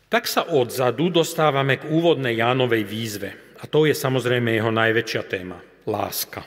Tak 0.08 0.24
sa 0.24 0.48
odzadu 0.48 1.12
dostávame 1.12 1.76
k 1.76 1.92
úvodnej 1.92 2.40
Jánovej 2.40 2.84
výzve. 2.88 3.30
A 3.60 3.68
to 3.68 3.84
je 3.84 3.92
samozrejme 3.92 4.56
jeho 4.56 4.72
najväčšia 4.72 5.22
téma. 5.28 5.60
Láska. 5.84 6.40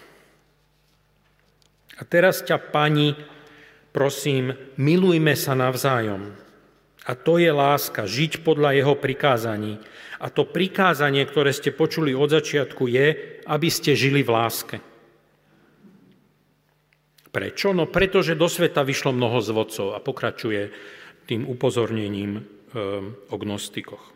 A 1.97 2.01
teraz 2.09 2.41
ťa, 2.41 2.57
pani, 2.73 3.13
prosím, 3.93 4.49
milujme 4.81 5.37
sa 5.37 5.53
navzájom. 5.53 6.33
A 7.05 7.11
to 7.13 7.37
je 7.37 7.53
láska, 7.53 8.09
žiť 8.09 8.41
podľa 8.41 8.81
jeho 8.81 8.95
prikázaní. 8.97 9.77
A 10.21 10.33
to 10.33 10.49
prikázanie, 10.49 11.21
ktoré 11.25 11.53
ste 11.53 11.69
počuli 11.73 12.17
od 12.17 12.33
začiatku, 12.33 12.89
je, 12.89 13.07
aby 13.45 13.69
ste 13.69 13.93
žili 13.93 14.25
v 14.25 14.33
láske. 14.33 14.77
Prečo? 17.29 17.73
No 17.77 17.85
pretože 17.85 18.33
do 18.33 18.49
sveta 18.49 18.81
vyšlo 18.81 19.13
mnoho 19.13 19.37
zvodcov 19.41 19.93
a 19.93 20.01
pokračuje 20.01 20.73
tým 21.29 21.45
upozornením 21.45 22.60
o 23.29 23.35
gnostikoch. 23.35 24.11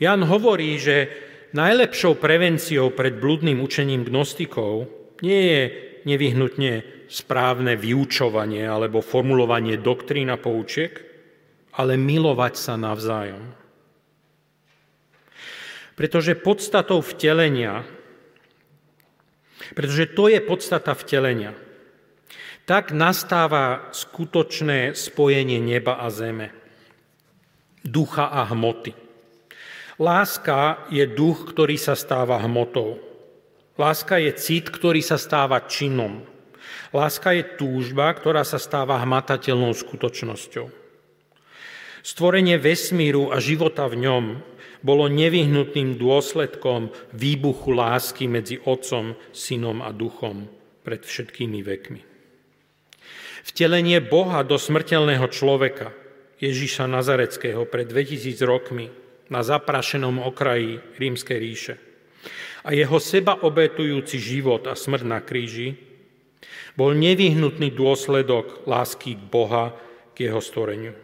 Jan 0.00 0.24
hovorí, 0.24 0.80
že 0.80 1.12
najlepšou 1.52 2.16
prevenciou 2.16 2.92
pred 2.92 3.16
blúdnym 3.16 3.60
učením 3.60 4.04
gnostikov 4.08 4.88
nie 5.20 5.40
je 5.52 5.62
nevyhnutne 6.08 6.72
správne 7.08 7.74
vyučovanie 7.76 8.68
alebo 8.68 9.04
formulovanie 9.04 9.80
doktrín 9.80 10.28
a 10.28 10.36
poučiek, 10.36 10.92
ale 11.76 11.96
milovať 11.96 12.54
sa 12.56 12.74
navzájom. 12.76 13.44
Pretože 15.98 16.38
podstatou 16.38 17.02
vtelenia, 17.02 17.82
pretože 19.74 20.14
to 20.14 20.30
je 20.30 20.38
podstata 20.38 20.94
vtelenia, 20.94 21.56
tak 22.68 22.92
nastáva 22.92 23.88
skutočné 23.96 24.92
spojenie 24.92 25.58
neba 25.58 25.98
a 25.98 26.12
zeme, 26.12 26.52
ducha 27.84 28.30
a 28.30 28.46
hmoty. 28.48 28.94
Láska 29.98 30.86
je 30.94 31.02
duch, 31.10 31.50
ktorý 31.50 31.74
sa 31.74 31.98
stáva 31.98 32.38
hmotou. 32.38 33.02
Láska 33.78 34.18
je 34.22 34.30
cit, 34.34 34.70
ktorý 34.70 35.02
sa 35.02 35.18
stáva 35.18 35.58
činom. 35.66 36.22
Láska 36.94 37.34
je 37.34 37.44
túžba, 37.58 38.10
ktorá 38.14 38.46
sa 38.46 38.62
stáva 38.62 38.98
hmatateľnou 39.02 39.74
skutočnosťou. 39.74 40.70
Stvorenie 42.06 42.56
vesmíru 42.56 43.34
a 43.34 43.42
života 43.42 43.90
v 43.90 44.06
ňom 44.06 44.24
bolo 44.80 45.10
nevyhnutným 45.10 45.98
dôsledkom 45.98 46.94
výbuchu 47.10 47.74
lásky 47.74 48.30
medzi 48.30 48.62
Otcom, 48.62 49.18
Synom 49.34 49.82
a 49.82 49.90
Duchom 49.90 50.46
pred 50.86 51.02
všetkými 51.02 51.60
vekmi. 51.66 52.00
Vtelenie 53.44 53.98
Boha 53.98 54.46
do 54.46 54.56
smrteľného 54.56 55.26
človeka, 55.28 55.90
Ježíša 56.38 56.86
Nazareckého 56.86 57.66
pred 57.66 57.90
2000 57.90 58.38
rokmi 58.46 58.86
na 59.28 59.42
zaprašenom 59.42 60.22
okraji 60.22 60.78
rímskej 60.96 61.38
ríše 61.38 61.74
a 62.66 62.74
jeho 62.74 62.98
seba 62.98 63.38
obetujúci 63.46 64.18
život 64.18 64.66
a 64.66 64.74
smrť 64.74 65.04
na 65.06 65.22
kríži 65.22 65.78
bol 66.74 66.94
nevyhnutný 66.94 67.74
dôsledok 67.74 68.68
lásky 68.68 69.18
Boha 69.18 69.74
k 70.14 70.30
jeho 70.30 70.38
stvoreniu. 70.38 70.94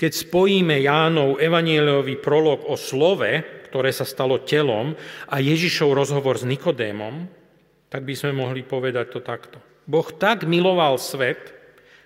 Keď 0.00 0.12
spojíme 0.16 0.80
Jánov 0.80 1.38
evanieliový 1.38 2.18
prolog 2.24 2.64
o 2.66 2.74
slove, 2.74 3.44
ktoré 3.68 3.92
sa 3.92 4.08
stalo 4.08 4.40
telom, 4.42 4.96
a 5.28 5.36
Ježišov 5.38 5.92
rozhovor 5.92 6.40
s 6.40 6.48
Nikodémom, 6.48 7.28
tak 7.92 8.08
by 8.08 8.14
sme 8.16 8.32
mohli 8.32 8.64
povedať 8.64 9.12
to 9.12 9.20
takto. 9.20 9.60
Boh 9.84 10.08
tak 10.16 10.48
miloval 10.48 10.96
svet, 10.96 11.59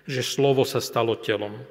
že 0.05 0.21
slovo 0.21 0.65
sa 0.65 0.81
stalo 0.81 1.17
telom. 1.17 1.65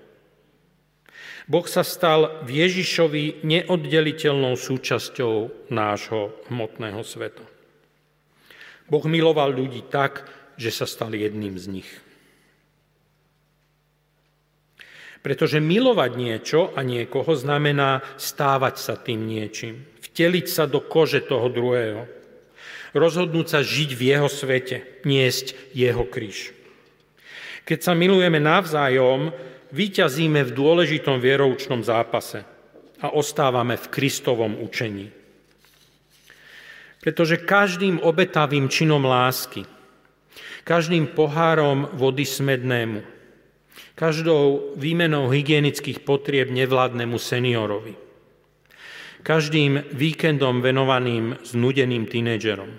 Boh 1.45 1.67
sa 1.69 1.85
stal 1.85 2.41
v 2.43 2.65
Ježišovi 2.65 3.45
neoddeliteľnou 3.45 4.57
súčasťou 4.57 5.69
nášho 5.69 6.33
hmotného 6.49 7.05
sveta. 7.05 7.45
Boh 8.89 9.05
miloval 9.05 9.53
ľudí 9.53 9.85
tak, 9.93 10.25
že 10.57 10.73
sa 10.73 10.89
stal 10.89 11.13
jedným 11.13 11.61
z 11.61 11.67
nich. 11.81 11.91
Pretože 15.21 15.61
milovať 15.61 16.11
niečo 16.17 16.61
a 16.77 16.85
niekoho 16.85 17.33
znamená 17.33 18.05
stávať 18.21 18.75
sa 18.77 18.95
tým 18.97 19.25
niečím, 19.25 19.85
vteliť 20.05 20.47
sa 20.49 20.65
do 20.65 20.85
kože 20.85 21.25
toho 21.25 21.49
druhého, 21.49 22.05
rozhodnúť 22.97 23.47
sa 23.49 23.61
žiť 23.61 23.91
v 23.97 24.03
jeho 24.17 24.29
svete, 24.29 25.05
niesť 25.05 25.77
jeho 25.77 26.05
kríž. 26.09 26.54
Keď 27.65 27.79
sa 27.81 27.97
milujeme 27.97 28.37
navzájom, 28.37 29.33
vyťazíme 29.73 30.45
v 30.45 30.55
dôležitom 30.55 31.17
vieroučnom 31.17 31.81
zápase 31.81 32.45
a 33.01 33.11
ostávame 33.17 33.81
v 33.81 33.87
Kristovom 33.89 34.61
učení. 34.61 35.09
Pretože 37.01 37.41
každým 37.41 38.01
obetavým 38.01 38.69
činom 38.69 39.05
lásky, 39.05 39.65
každým 40.65 41.13
pohárom 41.13 41.89
vody 41.97 42.25
smednému, 42.25 43.01
každou 43.97 44.73
výmenou 44.77 45.29
hygienických 45.29 46.01
potrieb 46.05 46.49
nevládnemu 46.49 47.17
seniorovi, 47.21 47.95
každým 49.25 49.89
víkendom 49.93 50.61
venovaným 50.61 51.41
znudeným 51.45 52.09
tínedžerom, 52.09 52.73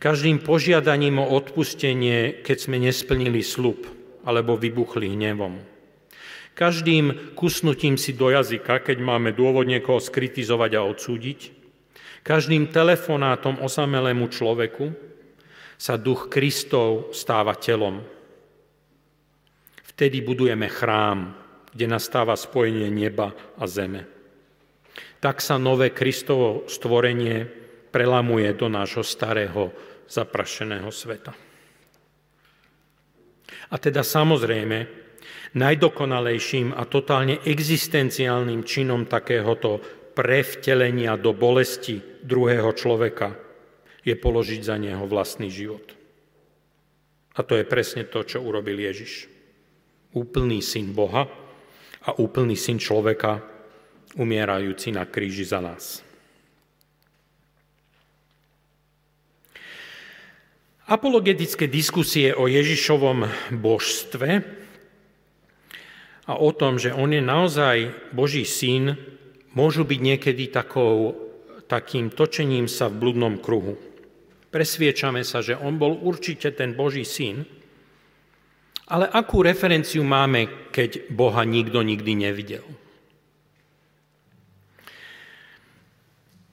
každým 0.00 0.40
požiadaním 0.40 1.20
o 1.20 1.28
odpustenie, 1.28 2.40
keď 2.40 2.56
sme 2.56 2.80
nesplnili 2.80 3.44
slub 3.44 3.84
alebo 4.24 4.56
vybuchli 4.56 5.12
hnevom, 5.12 5.60
každým 6.56 7.36
kusnutím 7.36 7.96
si 7.96 8.12
do 8.12 8.28
jazyka, 8.28 8.84
keď 8.84 9.00
máme 9.00 9.32
dôvod 9.32 9.64
niekoho 9.64 10.02
skritizovať 10.02 10.70
a 10.76 10.84
odsúdiť, 10.84 11.40
každým 12.20 12.68
telefonátom 12.68 13.64
osamelému 13.64 14.28
človeku 14.28 14.92
sa 15.80 15.96
duch 15.96 16.28
Kristov 16.28 17.16
stáva 17.16 17.56
telom. 17.56 18.04
Vtedy 19.88 20.20
budujeme 20.20 20.68
chrám, 20.68 21.32
kde 21.72 21.86
nastáva 21.88 22.36
spojenie 22.36 22.92
neba 22.92 23.32
a 23.56 23.64
zeme. 23.64 24.04
Tak 25.20 25.40
sa 25.40 25.56
nové 25.56 25.92
Kristovo 25.96 26.68
stvorenie 26.68 27.48
prelamuje 27.88 28.52
do 28.52 28.68
nášho 28.68 29.04
starého 29.04 29.72
zaprašeného 30.10 30.90
sveta. 30.90 31.30
A 33.70 33.76
teda 33.78 34.02
samozrejme, 34.02 34.78
najdokonalejším 35.54 36.74
a 36.74 36.82
totálne 36.86 37.38
existenciálnym 37.46 38.66
činom 38.66 39.06
takéhoto 39.06 39.78
prevtelenia 40.14 41.14
do 41.14 41.30
bolesti 41.30 42.02
druhého 42.26 42.74
človeka 42.74 43.38
je 44.02 44.14
položiť 44.18 44.60
za 44.66 44.76
neho 44.76 45.06
vlastný 45.06 45.46
život. 45.46 45.94
A 47.38 47.46
to 47.46 47.54
je 47.54 47.64
presne 47.64 48.10
to, 48.10 48.26
čo 48.26 48.42
urobil 48.42 48.74
Ježiš. 48.74 49.30
Úplný 50.18 50.58
syn 50.58 50.90
Boha 50.90 51.30
a 52.02 52.10
úplný 52.18 52.58
syn 52.58 52.82
človeka, 52.82 53.38
umierajúci 54.18 54.90
na 54.90 55.06
kríži 55.06 55.46
za 55.46 55.62
nás. 55.62 56.09
Apologetické 60.90 61.70
diskusie 61.70 62.34
o 62.34 62.50
Ježišovom 62.50 63.22
božstve 63.62 64.42
a 66.26 66.34
o 66.34 66.50
tom, 66.50 66.82
že 66.82 66.90
on 66.90 67.14
je 67.14 67.22
naozaj 67.22 68.10
Boží 68.10 68.42
syn, 68.42 68.98
môžu 69.54 69.86
byť 69.86 70.00
niekedy 70.02 70.50
takou, 70.50 71.14
takým 71.70 72.10
točením 72.10 72.66
sa 72.66 72.90
v 72.90 73.06
bludnom 73.06 73.38
kruhu. 73.38 73.78
Presviečame 74.50 75.22
sa, 75.22 75.46
že 75.46 75.54
on 75.54 75.78
bol 75.78 75.94
určite 75.94 76.50
ten 76.58 76.74
Boží 76.74 77.06
syn, 77.06 77.46
ale 78.90 79.06
akú 79.06 79.46
referenciu 79.46 80.02
máme, 80.02 80.74
keď 80.74 81.06
Boha 81.14 81.46
nikto 81.46 81.86
nikdy 81.86 82.18
nevidel? 82.18 82.66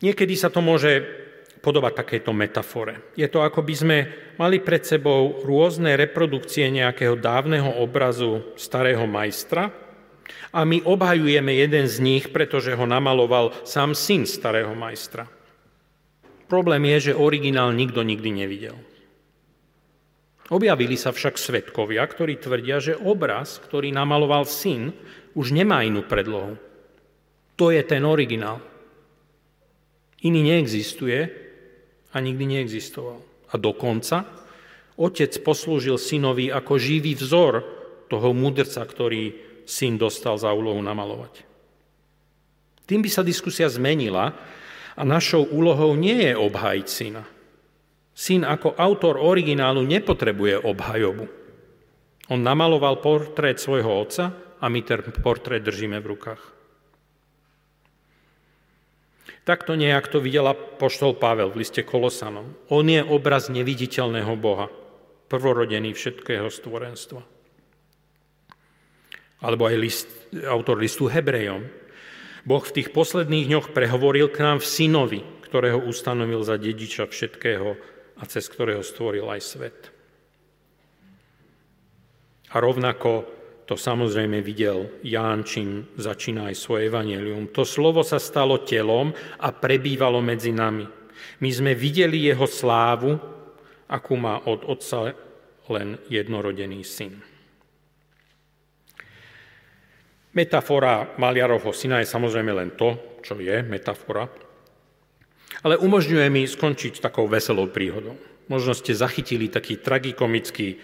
Niekedy 0.05 0.37
sa 0.37 0.53
to 0.53 0.61
môže 0.61 1.25
podobať 1.67 1.99
takéto 1.99 2.31
metafore. 2.31 3.11
Je 3.19 3.27
to 3.27 3.43
ako 3.43 3.59
by 3.59 3.75
sme 3.75 3.97
mali 4.39 4.63
pred 4.63 4.87
sebou 4.87 5.43
rôzne 5.43 5.99
reprodukcie 5.99 6.71
nejakého 6.71 7.19
dávneho 7.19 7.83
obrazu 7.83 8.55
starého 8.55 9.03
majstra 9.03 9.67
a 10.55 10.63
my 10.63 10.79
obhajujeme 10.87 11.51
jeden 11.51 11.91
z 11.91 11.99
nich, 11.99 12.31
pretože 12.31 12.71
ho 12.71 12.87
namaloval 12.87 13.51
sám 13.67 13.91
syn 13.91 14.23
starého 14.23 14.71
majstra. 14.71 15.27
Problém 16.47 16.87
je, 16.95 17.11
že 17.11 17.19
originál 17.19 17.75
nikto 17.75 17.99
nikdy 17.99 18.31
nevidel. 18.31 18.79
Objavili 20.47 20.95
sa 20.95 21.11
však 21.11 21.35
svetkovia, 21.35 22.07
ktorí 22.07 22.39
tvrdia, 22.39 22.79
že 22.79 22.95
obraz, 22.95 23.59
ktorý 23.59 23.91
namaloval 23.91 24.47
syn, 24.47 24.95
už 25.35 25.51
nemá 25.51 25.83
inú 25.83 26.07
predlohu. 26.07 26.55
To 27.59 27.67
je 27.67 27.83
ten 27.83 28.07
originál. 28.07 28.63
Iný 30.23 30.47
neexistuje 30.47 31.46
a 32.17 32.25
nikdy 32.25 32.57
neexistoval. 32.57 33.21
A 33.53 33.55
dokonca 33.61 34.25
otec 34.97 35.29
poslúžil 35.45 36.01
synovi 36.01 36.49
ako 36.49 36.81
živý 36.81 37.13
vzor 37.13 37.61
toho 38.09 38.33
mudrca, 38.33 38.81
ktorý 38.81 39.37
syn 39.69 40.01
dostal 40.01 40.41
za 40.41 40.49
úlohu 40.49 40.81
namalovať. 40.81 41.45
Tým 42.89 43.05
by 43.05 43.09
sa 43.13 43.21
diskusia 43.21 43.69
zmenila 43.69 44.33
a 44.97 45.01
našou 45.05 45.45
úlohou 45.53 45.93
nie 45.93 46.31
je 46.31 46.33
obhajiť 46.33 46.87
syna, 46.89 47.23
Syn 48.17 48.41
ako 48.49 48.73
autor 48.73 49.21
originálu 49.21 49.85
nepotrebuje 49.85 50.65
obhajobu. 50.65 51.29
On 52.33 52.41
namaloval 52.41 52.97
portrét 52.97 53.61
svojho 53.61 53.93
otca 53.93 54.33
a 54.57 54.65
my 54.73 54.81
ten 54.81 55.05
portrét 55.21 55.61
držíme 55.61 56.01
v 56.01 56.17
rukách. 56.17 56.41
Takto 59.47 59.79
nejak 59.79 60.11
to 60.11 60.19
videla 60.19 60.51
poštol 60.51 61.15
Pavel 61.15 61.47
v 61.55 61.63
liste 61.63 61.79
Kolosanom. 61.79 62.51
On 62.67 62.83
je 62.83 62.99
obraz 62.99 63.47
neviditeľného 63.47 64.35
Boha, 64.35 64.67
prvorodený 65.31 65.95
všetkého 65.95 66.51
stvorenstva. 66.51 67.23
Alebo 69.39 69.63
aj 69.71 69.75
list, 69.79 70.11
autor 70.51 70.75
listu 70.75 71.07
Hebrejom. 71.07 71.63
Boh 72.43 72.59
v 72.59 72.75
tých 72.75 72.91
posledných 72.91 73.47
dňoch 73.47 73.71
prehovoril 73.71 74.27
k 74.27 74.43
nám 74.43 74.59
v 74.59 74.67
synovi, 74.67 75.21
ktorého 75.47 75.79
ustanovil 75.79 76.43
za 76.43 76.59
dediča 76.59 77.07
všetkého 77.07 77.79
a 78.19 78.23
cez 78.27 78.51
ktorého 78.51 78.83
stvoril 78.83 79.31
aj 79.31 79.41
svet. 79.47 79.79
A 82.51 82.59
rovnako 82.59 83.36
to 83.67 83.75
samozrejme 83.75 84.39
videl 84.39 85.03
Ján, 85.03 85.43
čím 85.43 85.91
začína 85.99 86.47
aj 86.47 86.55
svoje 86.55 86.87
evanelium. 86.87 87.51
To 87.51 87.67
slovo 87.67 87.99
sa 87.99 88.15
stalo 88.15 88.63
telom 88.63 89.11
a 89.43 89.51
prebývalo 89.51 90.23
medzi 90.23 90.55
nami. 90.55 90.87
My 91.43 91.49
sme 91.51 91.75
videli 91.75 92.31
jeho 92.31 92.47
slávu, 92.47 93.19
akú 93.91 94.15
má 94.15 94.47
od 94.47 94.63
otca 94.63 95.11
len 95.67 95.99
jednorodený 96.07 96.79
syn. 96.87 97.19
Metafora 100.31 101.19
maliarovho 101.19 101.75
syna 101.75 101.99
je 101.99 102.07
samozrejme 102.07 102.51
len 102.55 102.71
to, 102.79 103.19
čo 103.19 103.35
je 103.35 103.67
metafora, 103.67 104.31
ale 105.65 105.75
umožňuje 105.75 106.27
mi 106.31 106.47
skončiť 106.47 107.03
takou 107.03 107.27
veselou 107.27 107.67
príhodou. 107.67 108.15
Možno 108.47 108.71
ste 108.71 108.95
zachytili 108.95 109.51
taký 109.51 109.81
tragikomický 109.81 110.79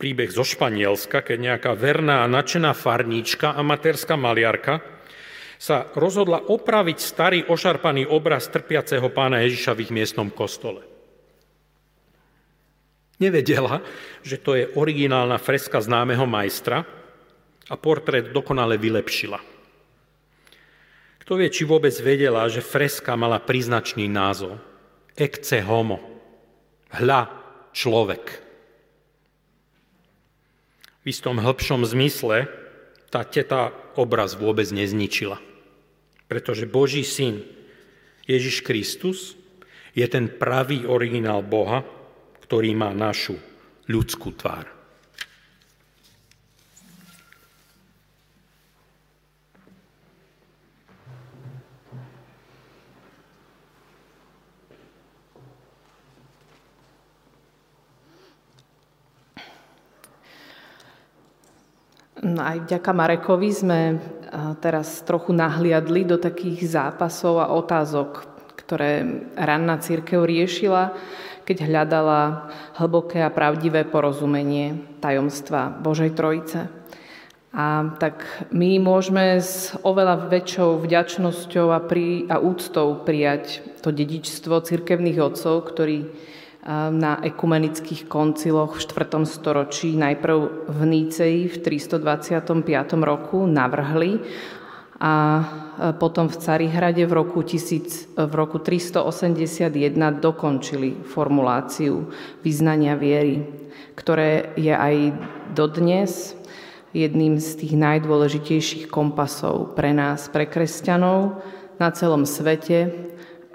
príbeh 0.00 0.32
zo 0.32 0.40
Španielska, 0.40 1.20
keď 1.20 1.38
nejaká 1.38 1.76
verná 1.76 2.24
a 2.24 2.32
nadšená 2.32 2.72
farníčka, 2.72 3.52
amatérska 3.52 4.16
maliarka, 4.16 4.80
sa 5.60 5.92
rozhodla 5.92 6.40
opraviť 6.48 6.98
starý 6.98 7.38
ošarpaný 7.44 8.08
obraz 8.08 8.48
trpiaceho 8.48 9.12
pána 9.12 9.44
Ježiša 9.44 9.76
v 9.76 9.82
ich 9.84 9.92
miestnom 9.92 10.32
kostole. 10.32 10.80
Nevedela, 13.20 13.84
že 14.24 14.40
to 14.40 14.56
je 14.56 14.72
originálna 14.72 15.36
freska 15.36 15.76
známeho 15.84 16.24
majstra 16.24 16.80
a 17.68 17.74
portrét 17.76 18.32
dokonale 18.32 18.80
vylepšila. 18.80 19.36
Kto 21.20 21.36
vie, 21.36 21.52
či 21.52 21.68
vôbec 21.68 21.92
vedela, 22.00 22.48
že 22.48 22.64
freska 22.64 23.12
mala 23.20 23.36
príznačný 23.36 24.08
názov. 24.08 24.56
Ecce 25.12 25.60
homo. 25.60 26.00
Hľa 26.96 27.28
človek. 27.76 28.49
Istom 31.10 31.42
hĺbšom 31.42 31.82
zmysle 31.90 32.46
tá 33.10 33.26
teta 33.26 33.74
obraz 33.98 34.38
vôbec 34.38 34.70
nezničila. 34.70 35.42
Pretože 36.30 36.70
Boží 36.70 37.02
syn 37.02 37.42
Ježiš 38.30 38.62
Kristus 38.62 39.34
je 39.90 40.06
ten 40.06 40.30
pravý 40.30 40.86
originál 40.86 41.42
Boha, 41.42 41.82
ktorý 42.46 42.78
má 42.78 42.94
našu 42.94 43.34
ľudskú 43.90 44.38
tvár. 44.38 44.79
No 62.20 62.44
aj 62.44 62.68
vďaka 62.68 62.90
Marekovi 62.92 63.48
sme 63.48 63.96
teraz 64.60 65.00
trochu 65.08 65.32
nahliadli 65.32 66.04
do 66.04 66.20
takých 66.20 66.68
zápasov 66.68 67.40
a 67.40 67.48
otázok, 67.56 68.28
ktoré 68.60 69.24
ranná 69.40 69.80
církev 69.80 70.28
riešila, 70.28 70.92
keď 71.48 71.64
hľadala 71.64 72.52
hlboké 72.76 73.24
a 73.24 73.32
pravdivé 73.32 73.88
porozumenie 73.88 75.00
tajomstva 75.00 75.72
Božej 75.80 76.12
Trojice. 76.12 76.68
A 77.50 77.96
tak 77.98 78.22
my 78.54 78.78
môžeme 78.78 79.40
s 79.40 79.74
oveľa 79.82 80.30
väčšou 80.30 80.86
vďačnosťou 80.86 81.66
a, 81.72 81.80
pri, 81.82 82.30
a 82.30 82.38
úctou 82.38 83.02
prijať 83.02 83.64
to 83.82 83.90
dedičstvo 83.90 84.60
cirkevných 84.62 85.18
otcov, 85.18 85.66
ktorí 85.72 86.06
na 86.68 87.16
ekumenických 87.24 88.04
konciloch 88.04 88.76
v 88.76 88.84
4. 88.84 89.24
storočí, 89.24 89.96
najprv 89.96 90.68
v 90.68 90.80
Níceji 90.84 91.48
v 91.48 91.56
325. 91.56 92.60
roku 93.00 93.48
navrhli 93.48 94.20
a 95.00 95.14
potom 95.96 96.28
v 96.28 96.36
Carihrade 96.36 97.08
v 97.08 97.12
roku, 97.16 97.40
1000, 97.40 98.20
v 98.20 98.32
roku 98.36 98.60
381 98.60 99.72
dokončili 100.20 101.00
formuláciu 101.08 102.12
vyznania 102.44 103.00
viery, 103.00 103.48
ktoré 103.96 104.52
je 104.60 104.76
aj 104.76 105.16
dodnes 105.56 106.36
jedným 106.92 107.40
z 107.40 107.64
tých 107.64 107.74
najdôležitejších 107.80 108.92
kompasov 108.92 109.72
pre 109.72 109.96
nás, 109.96 110.28
pre 110.28 110.44
kresťanov 110.44 111.40
na 111.80 111.88
celom 111.96 112.28
svete, 112.28 112.92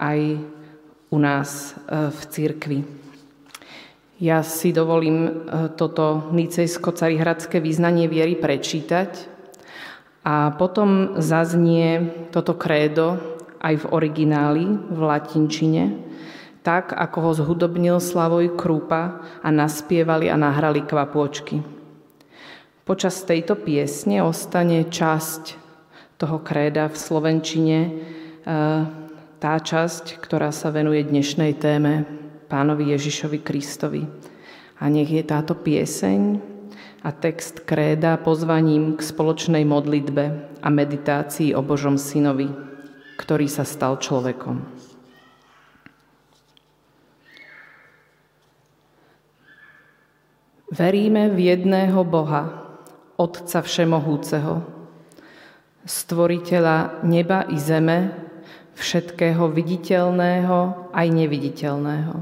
aj 0.01 0.41
u 1.09 1.17
nás 1.19 1.73
e, 1.73 2.09
v 2.11 2.21
cirkvi. 2.29 2.79
Ja 4.15 4.47
si 4.47 4.71
dovolím 4.71 5.27
e, 5.27 5.31
toto 5.75 6.31
nicejsko-carihradské 6.31 7.59
význanie 7.59 8.07
viery 8.07 8.39
prečítať 8.39 9.27
a 10.23 10.55
potom 10.55 11.19
zaznie 11.19 12.15
toto 12.31 12.55
krédo 12.55 13.19
aj 13.59 13.83
v 13.83 13.85
origináli, 13.91 14.65
v 14.71 14.99
latinčine, 15.03 15.83
tak, 16.65 16.95
ako 16.97 17.17
ho 17.21 17.31
zhudobnil 17.37 18.01
Slavoj 18.01 18.57
Krúpa 18.57 19.21
a 19.43 19.49
naspievali 19.53 20.31
a 20.31 20.39
nahrali 20.39 20.81
kvapôčky. 20.81 21.61
Počas 22.85 23.21
tejto 23.25 23.57
piesne 23.57 24.21
ostane 24.25 24.85
časť 24.85 25.65
toho 26.15 26.39
kréda 26.39 26.87
v 26.87 26.95
slovenčine 26.97 27.79
e, 27.83 27.91
tá 29.45 29.61
časť, 29.61 30.17
ktorá 30.25 30.49
sa 30.49 30.73
venuje 30.73 31.05
dnešnej 31.05 31.61
téme 31.61 32.01
pánovi 32.49 32.97
Ježišovi 32.97 33.45
Kristovi. 33.45 34.01
A 34.81 34.89
nech 34.89 35.05
je 35.05 35.21
táto 35.21 35.53
pieseň 35.53 36.41
a 37.05 37.13
text 37.13 37.61
kréda 37.61 38.17
pozvaním 38.17 38.97
k 38.97 39.05
spoločnej 39.05 39.61
modlitbe 39.61 40.23
a 40.65 40.67
meditácii 40.73 41.53
o 41.53 41.61
Božom 41.61 42.01
synovi, 42.01 42.49
ktorý 43.21 43.45
sa 43.45 43.61
stal 43.61 44.01
človekom. 44.01 44.65
Veríme 50.73 51.29
v 51.29 51.53
jedného 51.53 52.01
Boha, 52.01 52.65
Otca 53.13 53.61
Všemohúceho, 53.61 54.73
Stvoriteľa 55.85 57.05
neba 57.05 57.45
i 57.45 57.61
zeme, 57.61 58.24
všetkého 58.75 59.47
viditeľného 59.49 60.91
aj 60.91 61.07
neviditeľného. 61.07 62.15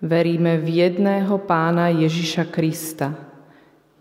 Veríme 0.00 0.60
v 0.60 0.68
jedného 0.88 1.36
Pána 1.40 1.92
Ježiša 1.92 2.48
Krista, 2.48 3.16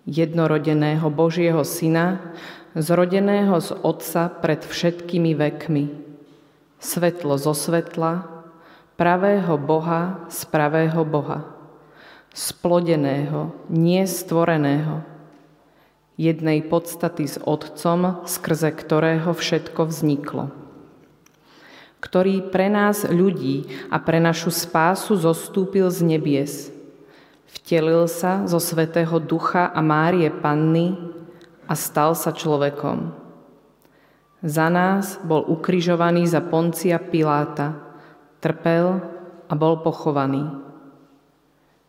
jednorodeného 0.08 1.08
Božieho 1.12 1.64
Syna, 1.64 2.36
zrodeného 2.76 3.56
z 3.64 3.76
Otca 3.80 4.28
pred 4.28 4.64
všetkými 4.64 5.36
vekmi, 5.36 5.86
svetlo 6.80 7.40
zo 7.40 7.56
svetla, 7.56 8.28
pravého 9.00 9.56
Boha 9.60 10.28
z 10.32 10.48
pravého 10.48 11.04
Boha 11.04 11.56
splodeného, 12.36 13.56
nie 13.72 14.04
stvoreného, 14.04 15.08
jednej 16.20 16.60
podstaty 16.68 17.24
s 17.24 17.40
Otcom, 17.40 18.28
skrze 18.28 18.76
ktorého 18.76 19.32
všetko 19.32 19.88
vzniklo 19.88 20.65
ktorý 22.00 22.52
pre 22.52 22.68
nás 22.72 23.08
ľudí 23.08 23.68
a 23.92 23.98
pre 24.00 24.22
našu 24.22 24.52
spásu 24.52 25.16
zostúpil 25.16 25.90
z 25.92 26.00
nebies. 26.06 26.54
Vtelil 27.56 28.06
sa 28.12 28.46
zo 28.46 28.60
Svetého 28.60 29.18
Ducha 29.20 29.72
a 29.72 29.80
Márie 29.80 30.30
Panny 30.30 30.96
a 31.66 31.74
stal 31.74 32.14
sa 32.14 32.36
človekom. 32.36 33.12
Za 34.46 34.68
nás 34.70 35.18
bol 35.26 35.42
ukrižovaný 35.48 36.30
za 36.30 36.44
Poncia 36.44 37.02
Piláta, 37.02 37.74
trpel 38.44 39.02
a 39.50 39.54
bol 39.58 39.82
pochovaný 39.82 40.66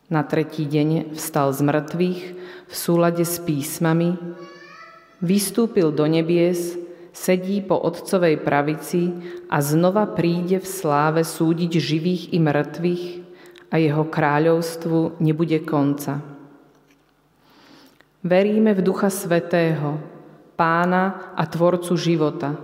na 0.07 0.23
tretí 0.23 0.63
deň 0.63 1.11
vstal 1.19 1.51
z 1.51 1.59
mŕtvych 1.67 2.21
v 2.67 2.73
súlade 2.73 3.27
s 3.27 3.43
písmami, 3.43 4.15
vystúpil 5.19 5.91
do 5.91 6.07
nebies, 6.07 6.79
sedí 7.17 7.65
po 7.65 7.81
Otcovej 7.81 8.45
pravici 8.45 9.09
a 9.49 9.57
znova 9.57 10.05
príde 10.13 10.61
v 10.61 10.67
sláve 10.69 11.25
súdiť 11.25 11.71
živých 11.81 12.23
i 12.31 12.37
mŕtvych 12.37 13.05
a 13.73 13.75
jeho 13.81 14.05
kráľovstvu 14.05 15.17
nebude 15.17 15.65
konca. 15.65 16.21
Veríme 18.21 18.77
v 18.77 18.85
Ducha 18.85 19.09
Svetého, 19.09 19.97
Pána 20.57 21.33
a 21.33 21.45
Tvorcu 21.45 21.97
života, 21.97 22.57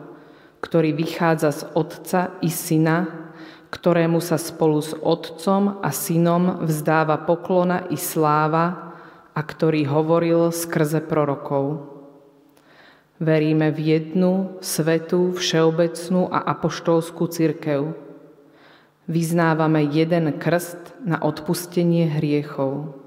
ktorý 0.61 0.97
vychádza 0.97 1.49
z 1.53 1.61
Otca 1.73 2.21
i 2.41 2.49
Syna, 2.49 3.05
ktorému 3.73 4.21
sa 4.21 4.37
spolu 4.37 4.81
s 4.81 4.93
Otcom 4.97 5.81
a 5.81 5.89
Synom 5.89 6.61
vzdáva 6.61 7.21
poklona 7.25 7.89
i 7.89 7.97
sláva 7.97 8.97
a 9.33 9.41
ktorý 9.41 9.85
hovoril 9.89 10.53
skrze 10.53 11.01
prorokov. 11.05 11.92
Veríme 13.23 13.71
v 13.71 13.79
jednu, 13.79 14.59
svetú, 14.59 15.31
všeobecnú 15.31 16.27
a 16.27 16.43
apoštolskú 16.43 17.31
cirkev. 17.31 17.95
Vyznávame 19.07 19.87
jeden 19.87 20.35
krst 20.35 20.91
na 21.07 21.23
odpustenie 21.23 22.11
hriechov. 22.19 22.99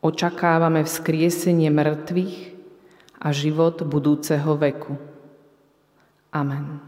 Očakávame 0.00 0.88
vzkriesenie 0.88 1.68
mŕtvych 1.68 2.36
a 3.20 3.28
život 3.28 3.84
budúceho 3.84 4.56
veku. 4.56 4.96
Amen. 6.32 6.80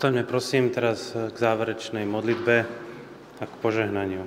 Povstaňme 0.00 0.24
prosím 0.24 0.72
teraz 0.72 1.12
k 1.12 1.36
záverečnej 1.36 2.08
modlitbe 2.08 2.64
a 3.36 3.44
k 3.44 3.54
požehnaniu. 3.60 4.24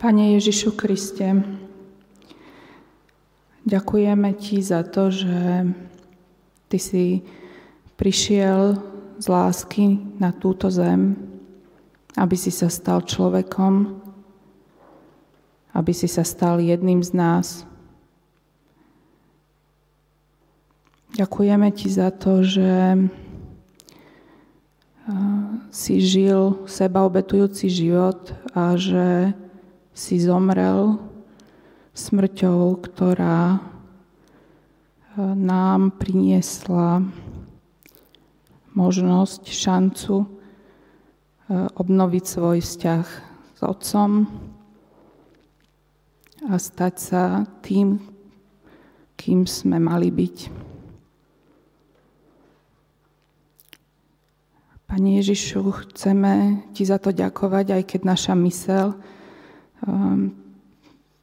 Pane 0.00 0.32
Ježišu 0.40 0.72
Kriste, 0.72 1.44
ďakujeme 3.68 4.32
Ti 4.32 4.64
za 4.64 4.80
to, 4.80 5.12
že 5.12 5.68
Ty 6.68 6.76
si 6.76 7.24
prišiel 7.96 8.76
z 9.16 9.26
lásky 9.26 9.98
na 10.20 10.30
túto 10.30 10.68
zem, 10.68 11.16
aby 12.14 12.36
si 12.36 12.52
sa 12.52 12.68
stal 12.68 13.02
človekom, 13.02 13.98
aby 15.74 15.92
si 15.96 16.06
sa 16.06 16.22
stal 16.22 16.60
jedným 16.60 17.00
z 17.00 17.10
nás. 17.16 17.46
Ďakujeme 21.16 21.72
Ti 21.72 21.88
za 21.88 22.12
to, 22.14 22.44
že 22.44 22.94
si 25.72 26.04
žil 26.04 26.68
sebaobetujúci 26.68 27.66
život 27.72 28.36
a 28.52 28.76
že 28.76 29.32
si 29.96 30.20
zomrel 30.20 31.00
smrťou, 31.96 32.76
ktorá 32.84 33.58
nám 35.18 35.98
priniesla 35.98 37.02
možnosť, 38.78 39.50
šancu 39.50 40.14
e, 40.22 40.26
obnoviť 41.74 42.24
svoj 42.24 42.58
vzťah 42.62 43.06
s 43.58 43.60
Otcom 43.66 44.30
a 46.46 46.54
stať 46.54 46.94
sa 46.94 47.42
tým, 47.66 47.98
kým 49.18 49.42
sme 49.50 49.82
mali 49.82 50.14
byť. 50.14 50.36
Pane 54.88 55.20
Ježišu, 55.20 55.68
chceme 55.84 56.64
Ti 56.72 56.82
za 56.86 56.96
to 57.02 57.10
ďakovať, 57.12 57.76
aj 57.76 57.82
keď 57.84 58.00
naša 58.08 58.32
mysel 58.38 58.96
um, 59.84 60.32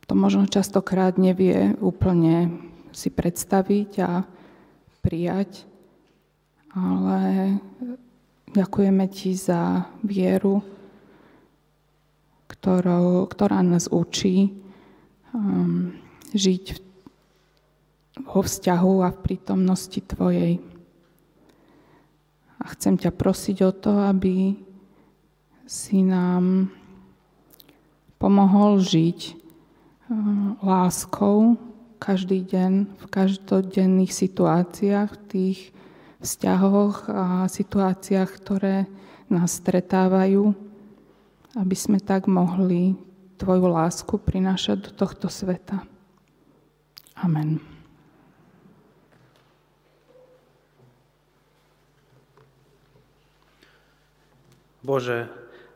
to 0.05 0.13
možno 0.13 0.45
častokrát 0.45 1.17
nevie 1.17 1.73
úplne 1.81 2.64
si 2.95 3.11
predstaviť 3.11 3.91
a 4.07 4.23
prijať, 5.03 5.67
ale 6.71 7.19
ďakujeme 8.55 9.05
Ti 9.11 9.35
za 9.35 9.91
vieru, 9.99 10.63
ktorou, 12.47 13.27
ktorá 13.27 13.59
nás 13.59 13.91
učí 13.91 14.55
um, 15.35 15.91
žiť 16.31 16.79
vo 18.23 18.39
vzťahu 18.39 18.93
a 19.03 19.11
v 19.11 19.21
prítomnosti 19.21 19.99
Tvojej. 19.99 20.63
A 22.63 22.63
chcem 22.73 22.95
ťa 22.95 23.11
prosiť 23.11 23.57
o 23.67 23.71
to, 23.75 23.91
aby 24.07 24.55
si 25.67 25.99
nám 25.99 26.71
pomohol 28.15 28.79
žiť 28.79 29.19
um, 30.07 30.55
láskou, 30.63 31.59
každý 32.05 32.45
deň, 32.45 32.85
v 33.01 33.05
každodenných 33.09 34.13
situáciách, 34.13 35.09
v 35.09 35.23
tých 35.25 35.59
vzťahoch 36.21 37.09
a 37.09 37.49
situáciách, 37.49 38.29
ktoré 38.29 38.85
nás 39.25 39.57
stretávajú, 39.57 40.53
aby 41.57 41.73
sme 41.75 41.97
tak 41.97 42.29
mohli 42.29 42.93
Tvoju 43.35 43.67
lásku 43.67 44.15
prinášať 44.15 44.87
do 44.87 44.91
tohto 44.95 45.27
sveta. 45.27 45.83
Amen. 47.19 47.59
Bože, 54.79 55.27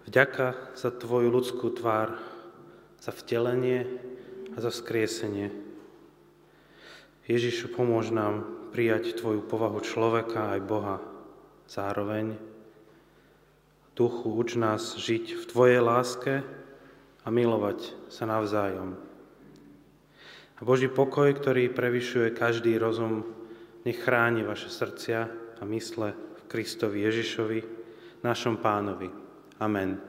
vďaka 0.08 0.78
za 0.78 0.94
Tvoju 0.94 1.28
ľudskú 1.28 1.74
tvár, 1.76 2.16
za 3.04 3.12
vtelenie 3.12 3.84
a 4.56 4.58
za 4.64 4.72
skriesenie. 4.72 5.69
Ježišu, 7.30 7.70
pomôž 7.78 8.10
nám 8.10 8.42
prijať 8.74 9.22
Tvoju 9.22 9.46
povahu 9.46 9.78
človeka 9.86 10.58
aj 10.58 10.60
Boha 10.66 10.98
zároveň. 11.70 12.34
Duchu, 13.94 14.34
uč 14.34 14.58
nás 14.58 14.98
žiť 14.98 15.38
v 15.38 15.44
Tvojej 15.46 15.78
láske 15.78 16.42
a 17.22 17.28
milovať 17.30 17.94
sa 18.10 18.26
navzájom. 18.26 18.98
A 20.58 20.62
Boží 20.66 20.90
pokoj, 20.90 21.30
ktorý 21.38 21.70
prevyšuje 21.70 22.34
každý 22.34 22.82
rozum, 22.82 23.22
nech 23.86 24.02
chráni 24.02 24.42
vaše 24.42 24.74
srdcia 24.74 25.20
a 25.62 25.64
mysle 25.70 26.18
v 26.18 26.42
Kristovi 26.50 27.06
Ježišovi, 27.06 27.60
našom 28.26 28.58
pánovi. 28.58 29.14
Amen. 29.62 30.09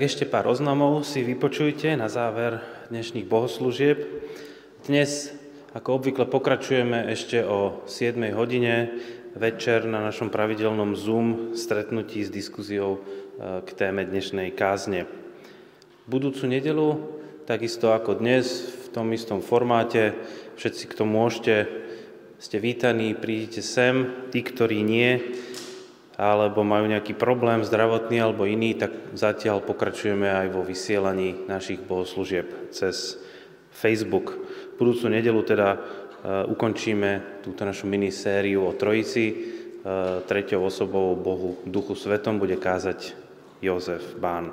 Tak 0.00 0.08
ešte 0.16 0.32
pár 0.32 0.48
oznamov 0.48 1.04
si 1.04 1.20
vypočujte 1.20 1.92
na 1.92 2.08
záver 2.08 2.64
dnešných 2.88 3.28
bohoslúžieb. 3.28 4.00
Dnes, 4.88 5.28
ako 5.76 6.00
obvykle, 6.00 6.24
pokračujeme 6.24 7.12
ešte 7.12 7.44
o 7.44 7.84
7 7.84 8.16
hodine 8.32 8.96
večer 9.36 9.84
na 9.84 10.00
našom 10.00 10.32
pravidelnom 10.32 10.96
Zoom 10.96 11.52
stretnutí 11.52 12.24
s 12.24 12.32
diskuziou 12.32 12.96
e, 12.96 13.60
k 13.60 13.68
téme 13.76 14.08
dnešnej 14.08 14.56
kázne. 14.56 15.04
Budúcu 16.08 16.48
nedelu, 16.48 16.96
takisto 17.44 17.92
ako 17.92 18.24
dnes, 18.24 18.72
v 18.72 18.96
tom 18.96 19.12
istom 19.12 19.44
formáte, 19.44 20.16
všetci, 20.56 20.96
kto 20.96 21.04
môžete, 21.04 21.68
ste 22.40 22.56
vítaní, 22.56 23.12
prídite 23.12 23.60
sem, 23.60 24.08
tí, 24.32 24.40
ktorí 24.40 24.80
nie, 24.80 25.20
alebo 26.20 26.60
majú 26.60 26.84
nejaký 26.84 27.16
problém 27.16 27.64
zdravotný 27.64 28.20
alebo 28.20 28.44
iný, 28.44 28.76
tak 28.76 28.92
zatiaľ 29.16 29.64
pokračujeme 29.64 30.28
aj 30.28 30.52
vo 30.52 30.60
vysielaní 30.60 31.48
našich 31.48 31.80
bohoslúžieb 31.80 32.68
cez 32.76 33.16
Facebook. 33.72 34.36
Budúcu 34.76 35.08
nedelu 35.08 35.40
teda 35.40 35.68
e, 35.72 35.78
ukončíme 36.44 37.40
túto 37.40 37.64
našu 37.64 37.88
minisériu 37.88 38.68
o 38.68 38.76
Trojici. 38.76 39.24
E, 39.32 39.34
treťou 40.28 40.68
osobou 40.68 41.16
Bohu 41.16 41.56
Duchu 41.64 41.96
Svetom 41.96 42.36
bude 42.36 42.60
kázať 42.60 43.16
Jozef 43.64 44.12
Bán. 44.20 44.52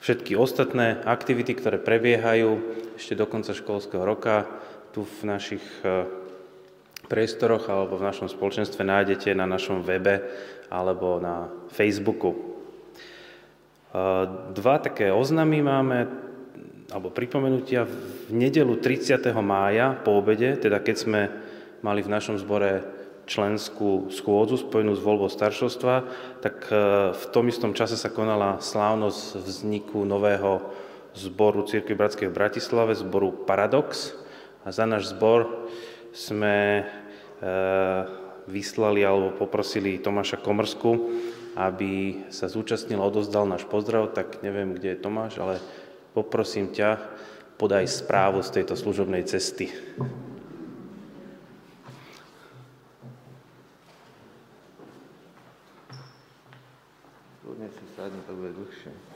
Všetky 0.00 0.32
ostatné 0.32 1.04
aktivity, 1.04 1.52
ktoré 1.52 1.76
prebiehajú 1.76 2.56
ešte 2.96 3.12
do 3.12 3.28
konca 3.28 3.52
školského 3.52 4.00
roka, 4.00 4.48
tu 4.96 5.04
v 5.04 5.20
našich 5.28 5.64
e, 5.84 6.08
priestoroch 7.08 7.66
alebo 7.66 7.96
v 7.96 8.06
našom 8.06 8.28
spoločenstve 8.28 8.84
nájdete 8.84 9.32
na 9.32 9.48
našom 9.48 9.82
webe 9.82 10.22
alebo 10.68 11.16
na 11.18 11.48
Facebooku. 11.72 12.36
Dva 14.52 14.76
také 14.84 15.08
oznamy 15.08 15.64
máme, 15.64 16.06
alebo 16.92 17.08
pripomenutia 17.08 17.88
v 17.88 18.28
nedelu 18.32 18.76
30. 18.76 19.16
mája 19.40 19.96
po 19.96 20.20
obede, 20.20 20.60
teda 20.60 20.80
keď 20.84 20.96
sme 20.96 21.20
mali 21.80 22.04
v 22.04 22.12
našom 22.12 22.36
zbore 22.36 22.84
členskú 23.28 24.08
schôdzu 24.08 24.56
spojenú 24.56 24.96
s 24.96 25.04
voľbou 25.04 25.28
staršovstva, 25.28 25.94
tak 26.40 26.64
e, 26.72 26.74
v 27.12 27.24
tom 27.28 27.44
istom 27.52 27.76
čase 27.76 28.00
sa 28.00 28.08
konala 28.08 28.56
slávnosť 28.56 29.44
vzniku 29.44 30.00
nového 30.08 30.64
zboru 31.12 31.68
Církvy 31.68 31.92
Bratskej 31.92 32.32
v 32.32 32.36
Bratislave, 32.40 32.96
zboru 32.96 33.44
Paradox. 33.44 34.16
A 34.64 34.72
za 34.72 34.88
náš 34.88 35.12
zbor 35.12 35.68
sme 36.12 36.80
e, 36.80 36.84
vyslali 38.48 39.04
alebo 39.04 39.36
poprosili 39.36 40.00
Tomáša 40.00 40.40
Komrsku, 40.40 41.12
aby 41.58 42.24
sa 42.30 42.46
zúčastnil 42.46 43.02
a 43.02 43.08
odozdal 43.08 43.44
náš 43.44 43.66
pozdrav, 43.66 44.14
tak 44.14 44.40
neviem, 44.46 44.72
kde 44.78 44.94
je 44.94 45.02
Tomáš, 45.02 45.42
ale 45.42 45.58
poprosím 46.14 46.70
ťa, 46.70 46.98
podaj 47.58 47.90
správu 47.90 48.38
z 48.46 48.62
tejto 48.62 48.78
služobnej 48.78 49.26
cesty. 49.26 49.66
Kľudne 57.42 57.68
si 57.74 57.84
sadni, 57.98 58.22
to 58.22 58.32
bude 58.38 58.54
dlhšie. 58.54 59.07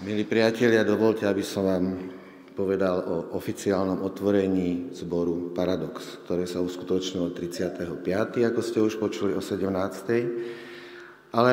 Milí 0.00 0.24
priatelia, 0.24 0.80
dovolte, 0.80 1.28
aby 1.28 1.44
som 1.44 1.68
vám 1.68 2.08
povedal 2.56 3.04
o 3.04 3.36
oficiálnom 3.36 4.00
otvorení 4.00 4.96
zboru 4.96 5.52
Paradox, 5.52 6.24
ktoré 6.24 6.48
sa 6.48 6.64
uskutočnilo 6.64 7.36
35., 7.36 8.00
ako 8.48 8.60
ste 8.64 8.80
už 8.80 8.96
počuli 8.96 9.36
o 9.36 9.44
17., 9.44 11.36
ale 11.36 11.52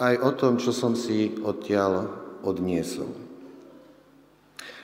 aj 0.00 0.14
o 0.16 0.30
tom, 0.32 0.56
čo 0.56 0.72
som 0.72 0.96
si 0.96 1.36
odtiaľ 1.44 2.08
odniesol. 2.40 3.12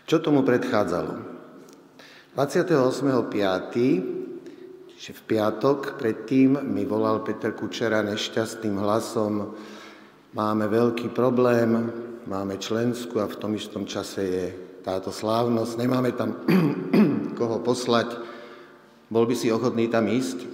Čo 0.05 0.20
tomu 0.20 0.45
predchádzalo? 0.45 1.24
28.5., 2.37 4.93
čiže 4.93 5.12
v 5.16 5.22
piatok, 5.24 5.97
predtým 5.97 6.61
mi 6.61 6.85
volal 6.85 7.24
Peter 7.24 7.57
Kučera 7.57 8.05
nešťastným 8.05 8.76
hlasom, 8.76 9.57
máme 10.37 10.68
veľký 10.68 11.16
problém, 11.16 12.12
máme 12.25 12.57
členskú 12.57 13.21
a 13.21 13.29
v 13.29 13.37
tom 13.37 13.53
istom 13.53 13.84
čase 13.84 14.22
je 14.25 14.46
táto 14.84 15.13
slávnosť. 15.13 15.72
Nemáme 15.76 16.13
tam 16.17 16.45
koho 17.38 17.61
poslať. 17.61 18.17
Bol 19.13 19.25
by 19.29 19.34
si 19.37 19.53
ochotný 19.53 19.88
tam 19.92 20.09
ísť? 20.09 20.38
E, 20.41 20.49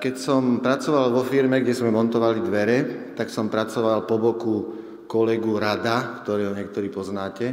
keď 0.00 0.14
som 0.16 0.64
pracoval 0.64 1.12
vo 1.12 1.22
firme, 1.24 1.60
kde 1.60 1.76
sme 1.76 1.92
montovali 1.92 2.40
dvere, 2.40 2.78
tak 3.12 3.28
som 3.28 3.52
pracoval 3.52 4.08
po 4.08 4.16
boku 4.16 4.56
kolegu 5.04 5.60
Rada, 5.60 6.22
ktorého 6.24 6.56
niektorí 6.56 6.88
poznáte, 6.88 7.52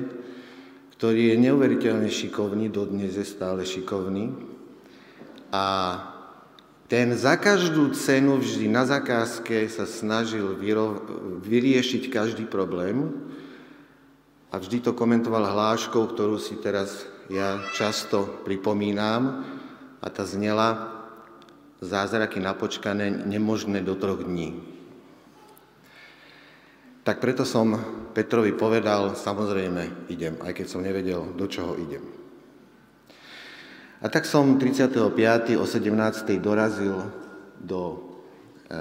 ktorý 0.95 1.35
je 1.35 1.41
neuveriteľne 1.41 2.07
šikovný, 2.07 2.72
dodnes 2.72 3.18
je 3.18 3.26
stále 3.27 3.68
šikovný. 3.68 4.31
A 5.52 5.64
ten 6.88 7.11
za 7.19 7.35
každú 7.35 7.91
cenu 7.91 8.39
vždy 8.39 8.72
na 8.72 8.88
zakázke 8.88 9.68
sa 9.68 9.84
snažil 9.84 10.55
vyriešiť 11.43 12.07
každý 12.07 12.47
problém 12.47 13.11
a 14.47 14.55
vždy 14.55 14.80
to 14.80 14.95
komentoval 14.95 15.43
hláškou, 15.43 15.99
ktorú 16.15 16.39
si 16.39 16.55
teraz 16.64 17.03
ja 17.27 17.59
často 17.76 18.23
pripomínam 18.47 19.43
a 19.99 20.07
tá 20.07 20.23
znela 20.23 20.95
zázraky 21.84 22.39
napočkané 22.39 23.27
nemožné 23.27 23.84
do 23.84 23.99
troch 23.99 24.23
dní. 24.23 24.55
Tak 27.03 27.19
preto 27.19 27.43
som 27.43 27.76
Petrovi 28.15 28.55
povedal, 28.55 29.15
samozrejme 29.15 30.11
idem, 30.11 30.39
aj 30.39 30.55
keď 30.55 30.65
som 30.68 30.84
nevedel, 30.84 31.35
do 31.35 31.47
čoho 31.47 31.76
idem. 31.80 32.16
A 33.98 34.14
tak 34.14 34.30
som 34.30 34.61
35. 34.61 35.57
o 35.57 35.65
17. 35.65 36.38
dorazil 36.38 37.02
do 37.57 38.14
e, 38.69 38.80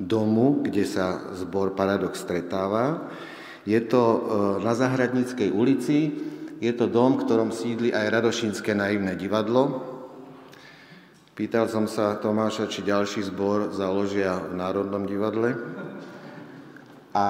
domu, 0.00 0.64
kde 0.64 0.88
sa 0.88 1.36
zbor 1.36 1.76
Paradox 1.76 2.24
stretáva. 2.24 3.12
Je 3.68 3.76
to 3.84 4.00
e, 4.00 4.18
na 4.64 4.72
Zahradníckej 4.72 5.52
ulici, 5.52 6.16
je 6.56 6.72
to 6.72 6.88
dom, 6.88 7.20
v 7.20 7.28
ktorom 7.28 7.52
sídli 7.52 7.92
aj 7.92 8.08
Radošinské 8.08 8.72
naivné 8.72 9.20
divadlo. 9.20 9.84
Pýtal 11.36 11.68
som 11.68 11.84
sa 11.84 12.16
Tomáša, 12.16 12.72
či 12.72 12.80
ďalší 12.80 13.20
zbor 13.28 13.76
založia 13.76 14.40
v 14.40 14.56
Národnom 14.56 15.04
divadle. 15.04 15.52
A 17.16 17.24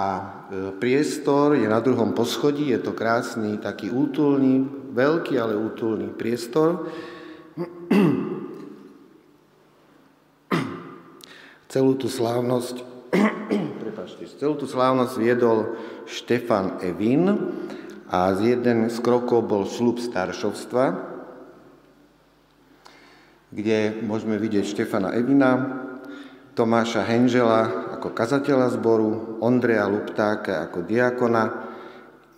e, 0.50 0.74
priestor 0.82 1.54
je 1.54 1.70
na 1.70 1.78
druhom 1.78 2.10
poschodí, 2.10 2.74
je 2.74 2.82
to 2.82 2.90
krásny, 2.90 3.54
taký 3.62 3.94
útulný, 3.94 4.66
veľký, 4.90 5.38
ale 5.38 5.54
útulný 5.54 6.10
priestor. 6.10 6.90
Celú 11.70 11.94
tú 11.94 12.10
slávnosť, 12.10 12.82
prepáčte, 13.86 14.26
celú 14.42 14.58
tú 14.58 14.66
slávnosť 14.66 15.14
viedol 15.22 15.78
Štefan 16.10 16.82
Evin 16.82 17.30
a 18.10 18.34
z 18.34 18.58
jeden 18.58 18.90
z 18.90 18.98
krokov 18.98 19.46
bol 19.46 19.70
slub 19.70 20.02
staršovstva, 20.02 21.14
kde 23.54 24.02
môžeme 24.02 24.34
vidieť 24.34 24.66
Štefana 24.66 25.14
Evina, 25.14 25.78
Tomáša 26.58 27.06
Henžela 27.06 27.85
ako 27.96 28.12
kazateľa 28.12 28.76
zboru, 28.76 29.40
Ondreja 29.40 29.88
Luptáka 29.88 30.68
ako 30.68 30.84
diakona, 30.84 31.44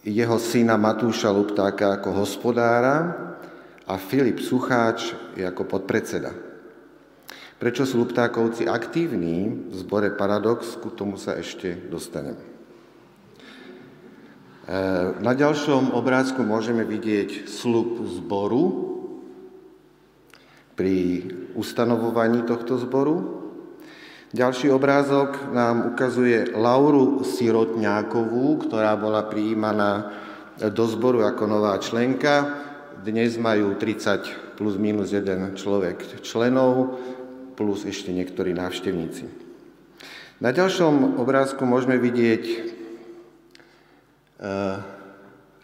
jeho 0.07 0.39
syna 0.39 0.79
Matúša 0.79 1.35
Luptáka 1.35 1.99
ako 1.99 2.23
hospodára 2.23 2.97
a 3.85 3.95
Filip 3.99 4.39
Sucháč 4.39 5.13
je 5.35 5.43
ako 5.43 5.67
podpredseda. 5.67 6.31
Prečo 7.59 7.83
sú 7.83 8.07
Luptákovci 8.07 8.71
aktívni 8.71 9.51
v 9.51 9.75
zbore 9.75 10.15
Paradox, 10.15 10.79
ku 10.79 10.95
tomu 10.95 11.19
sa 11.19 11.35
ešte 11.35 11.75
dostanem. 11.91 12.39
E, 12.39 12.45
na 15.19 15.35
ďalšom 15.35 15.91
obrázku 15.91 16.47
môžeme 16.47 16.87
vidieť 16.87 17.51
slub 17.51 17.99
zboru 18.07 18.95
pri 20.79 21.27
ustanovovaní 21.59 22.47
tohto 22.47 22.79
zboru. 22.79 23.48
Ďalší 24.29 24.69
obrázok 24.69 25.57
nám 25.57 25.97
ukazuje 25.97 26.53
Lauru 26.53 27.25
Sirotňákovú, 27.25 28.61
ktorá 28.61 28.93
bola 29.01 29.25
prijímaná 29.25 30.13
do 30.69 30.85
zboru 30.85 31.25
ako 31.25 31.49
nová 31.49 31.73
členka. 31.81 32.61
Dnes 33.01 33.41
majú 33.41 33.81
30 33.81 34.61
plus 34.61 34.77
minus 34.77 35.17
jeden 35.17 35.57
človek 35.57 36.21
členov, 36.21 37.01
plus 37.57 37.89
ešte 37.89 38.13
niektorí 38.13 38.53
návštevníci. 38.53 39.25
Na 40.45 40.53
ďalšom 40.53 41.17
obrázku 41.17 41.65
môžeme 41.65 41.97
vidieť 41.97 42.45
e, 42.45 42.57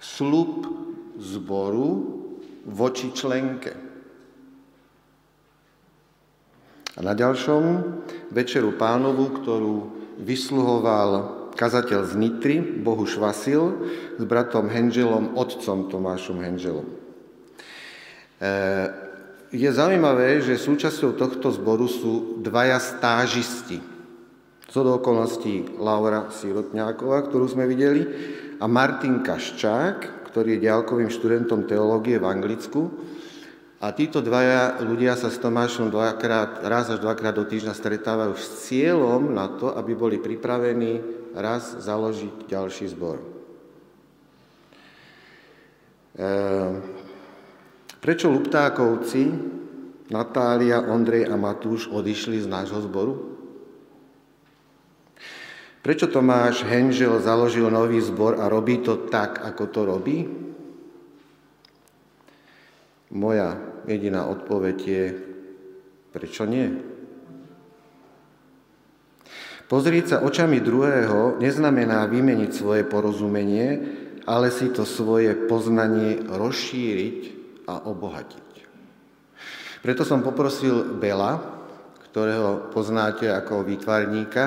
slub 0.01 0.65
zboru 1.21 2.17
voči 2.65 3.13
členke. 3.13 3.84
A 6.95 7.03
na 7.03 7.15
ďalšom 7.15 7.63
večeru 8.31 8.79
pánovu, 8.79 9.35
ktorú 9.43 9.77
vysluhoval 10.23 11.43
kazateľ 11.59 12.07
z 12.07 12.13
Nitry, 12.15 12.57
Bohuš 12.63 13.19
Vasil, 13.19 13.91
s 14.15 14.23
bratom 14.23 14.71
Henželom, 14.71 15.35
otcom 15.35 15.91
Tomášom 15.91 16.39
Henželom. 16.39 16.87
E, 16.87 18.51
je 19.55 19.71
zaujímavé, 19.71 20.43
že 20.43 20.59
súčasťou 20.59 21.15
tohto 21.15 21.51
zboru 21.55 21.87
sú 21.87 22.43
dvaja 22.43 22.79
stážisti. 22.83 23.79
Co 24.67 24.79
do 24.83 24.99
okolností 24.99 25.79
Laura 25.79 26.31
Sirotňáková, 26.35 27.23
ktorú 27.31 27.47
sme 27.47 27.71
videli, 27.71 28.03
a 28.59 28.67
Martin 28.67 29.23
Kaščák, 29.23 30.31
ktorý 30.31 30.59
je 30.59 30.67
ďalkovým 30.67 31.11
študentom 31.11 31.67
teológie 31.71 32.19
v 32.19 32.27
Anglicku. 32.27 32.81
A 33.85 33.93
títo 33.93 34.25
dvaja 34.25 34.81
ľudia 34.81 35.13
sa 35.13 35.29
s 35.29 35.37
Tomášom 35.37 35.93
dvakrát, 35.93 36.65
raz 36.65 36.89
až 36.89 37.05
dvakrát 37.05 37.37
do 37.37 37.45
týždňa 37.45 37.77
stretávajú 37.77 38.33
s 38.33 38.65
cieľom 38.65 39.37
na 39.37 39.45
to, 39.61 39.77
aby 39.77 39.93
boli 39.93 40.17
pripravení 40.17 41.05
raz 41.37 41.85
založiť 41.85 42.49
ďalší 42.49 42.89
zbor. 42.97 43.21
Ehm, 46.17 46.81
prečo 48.01 48.33
Luptákovci, 48.33 49.29
Natália, 50.09 50.89
Ondrej 50.89 51.29
a 51.29 51.37
Matúš 51.37 51.85
odišli 51.93 52.41
z 52.41 52.49
nášho 52.49 52.81
zboru? 52.89 53.37
Prečo 55.85 56.09
Tomáš 56.09 56.65
Henžel 56.65 57.21
založil 57.21 57.69
nový 57.69 58.01
zbor 58.01 58.41
a 58.41 58.49
robí 58.49 58.81
to 58.81 59.13
tak, 59.13 59.45
ako 59.45 59.65
to 59.69 59.81
robí? 59.85 60.19
Moja 63.13 63.74
jediná 63.89 64.27
odpoveď 64.29 64.79
je, 64.81 65.05
prečo 66.13 66.45
nie? 66.45 66.71
Pozrieť 69.65 70.05
sa 70.07 70.17
očami 70.21 70.61
druhého 70.61 71.41
neznamená 71.41 72.05
vymeniť 72.05 72.51
svoje 72.53 72.85
porozumenie, 72.85 73.69
ale 74.29 74.53
si 74.53 74.69
to 74.73 74.85
svoje 74.85 75.33
poznanie 75.49 76.21
rozšíriť 76.25 77.19
a 77.65 77.89
obohatiť. 77.89 78.49
Preto 79.81 80.05
som 80.05 80.25
poprosil 80.25 80.97
Bela, 80.97 81.41
ktorého 82.09 82.73
poznáte 82.73 83.29
ako 83.29 83.65
výtvarníka, 83.65 84.45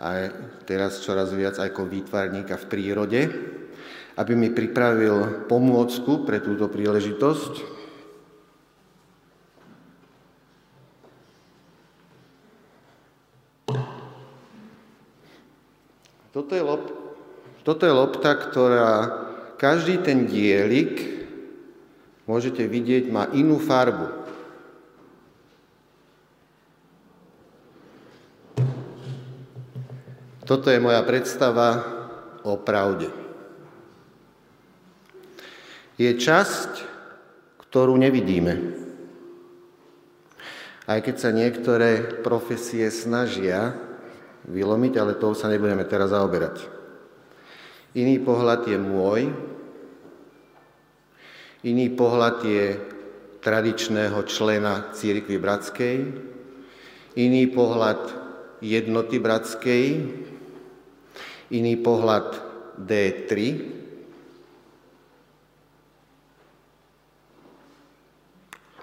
a 0.00 0.28
teraz 0.68 1.00
čoraz 1.00 1.32
viac 1.32 1.56
ako 1.56 1.88
výtvarníka 1.88 2.60
v 2.60 2.68
prírode, 2.68 3.20
aby 4.14 4.32
mi 4.36 4.52
pripravil 4.52 5.48
pomôcku 5.48 6.22
pre 6.28 6.44
túto 6.44 6.68
príležitosť. 6.70 7.73
Toto 16.34 16.58
je, 16.58 16.66
lop, 16.66 16.90
toto 17.62 17.86
je 17.86 17.94
lopta, 17.94 18.34
ktorá 18.34 19.22
každý 19.54 20.02
ten 20.02 20.26
dielik, 20.26 21.22
môžete 22.26 22.66
vidieť, 22.66 23.06
má 23.06 23.30
inú 23.30 23.62
farbu. 23.62 24.26
Toto 30.42 30.74
je 30.74 30.82
moja 30.82 31.06
predstava 31.06 31.86
o 32.42 32.58
pravde. 32.58 33.14
Je 35.94 36.10
časť, 36.18 36.82
ktorú 37.62 37.94
nevidíme. 37.94 38.74
Aj 40.90 40.98
keď 40.98 41.14
sa 41.14 41.30
niektoré 41.30 42.20
profesie 42.26 42.90
snažia 42.90 43.83
vylomiť, 44.44 44.94
ale 45.00 45.16
toho 45.16 45.32
sa 45.32 45.48
nebudeme 45.48 45.84
teraz 45.88 46.12
zaoberať. 46.12 46.64
Iný 47.94 48.20
pohľad 48.20 48.66
je 48.66 48.78
môj, 48.78 49.30
iný 51.64 51.86
pohľad 51.94 52.36
je 52.42 52.64
tradičného 53.40 54.18
člena 54.26 54.90
Církvy 54.92 55.36
Bratskej, 55.38 55.96
iný 57.14 57.44
pohľad 57.52 58.02
jednoty 58.60 59.22
Bratskej, 59.22 59.84
iný 61.54 61.74
pohľad 61.78 62.34
D3. 62.80 63.30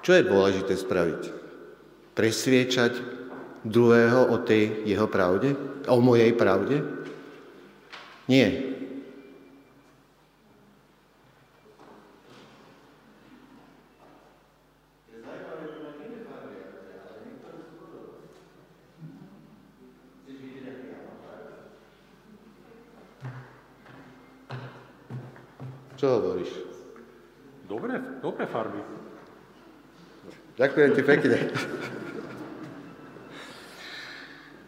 Čo 0.01 0.11
je 0.17 0.23
dôležité 0.25 0.73
spraviť? 0.73 1.21
Presviečať 2.17 3.20
druhého 3.65 4.33
o 4.33 4.37
tej 4.41 4.85
jeho 4.85 5.07
pravde? 5.07 5.53
O 5.87 6.01
mojej 6.01 6.33
pravde? 6.33 6.81
Nie. 8.29 8.71
Čo 26.01 26.17
hovoríš? 26.17 26.49
Dobre, 27.69 27.93
dobre 28.25 28.49
farby. 28.49 28.81
Ďakujem 30.57 30.89
ti 30.97 31.01
pekne. 31.05 31.37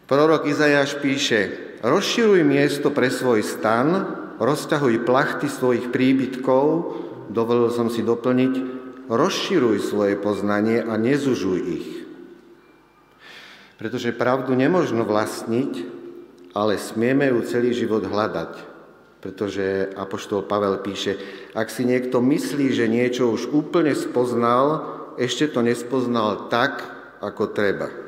Prorok 0.04 0.44
Izajáš 0.44 1.00
píše, 1.00 1.48
rozširuj 1.80 2.44
miesto 2.44 2.92
pre 2.92 3.08
svoj 3.08 3.40
stan, 3.40 4.04
rozťahuj 4.36 5.08
plachty 5.08 5.48
svojich 5.48 5.88
príbytkov, 5.88 6.64
dovolil 7.32 7.72
som 7.72 7.88
si 7.88 8.04
doplniť, 8.04 8.54
rozširuj 9.08 9.80
svoje 9.80 10.20
poznanie 10.20 10.84
a 10.84 11.00
nezužuj 11.00 11.60
ich. 11.64 11.88
Pretože 13.80 14.12
pravdu 14.12 14.52
nemožno 14.52 15.08
vlastniť, 15.08 15.72
ale 16.52 16.76
smieme 16.76 17.32
ju 17.32 17.40
celý 17.48 17.72
život 17.72 18.04
hľadať 18.04 18.74
pretože 19.24 19.88
Apoštol 19.96 20.44
Pavel 20.44 20.84
píše, 20.84 21.16
ak 21.56 21.72
si 21.72 21.88
niekto 21.88 22.20
myslí, 22.20 22.76
že 22.76 22.92
niečo 22.92 23.32
už 23.32 23.56
úplne 23.56 23.96
spoznal, 23.96 24.84
ešte 25.16 25.48
to 25.48 25.64
nespoznal 25.64 26.52
tak, 26.52 26.84
ako 27.24 27.48
treba. 27.56 28.03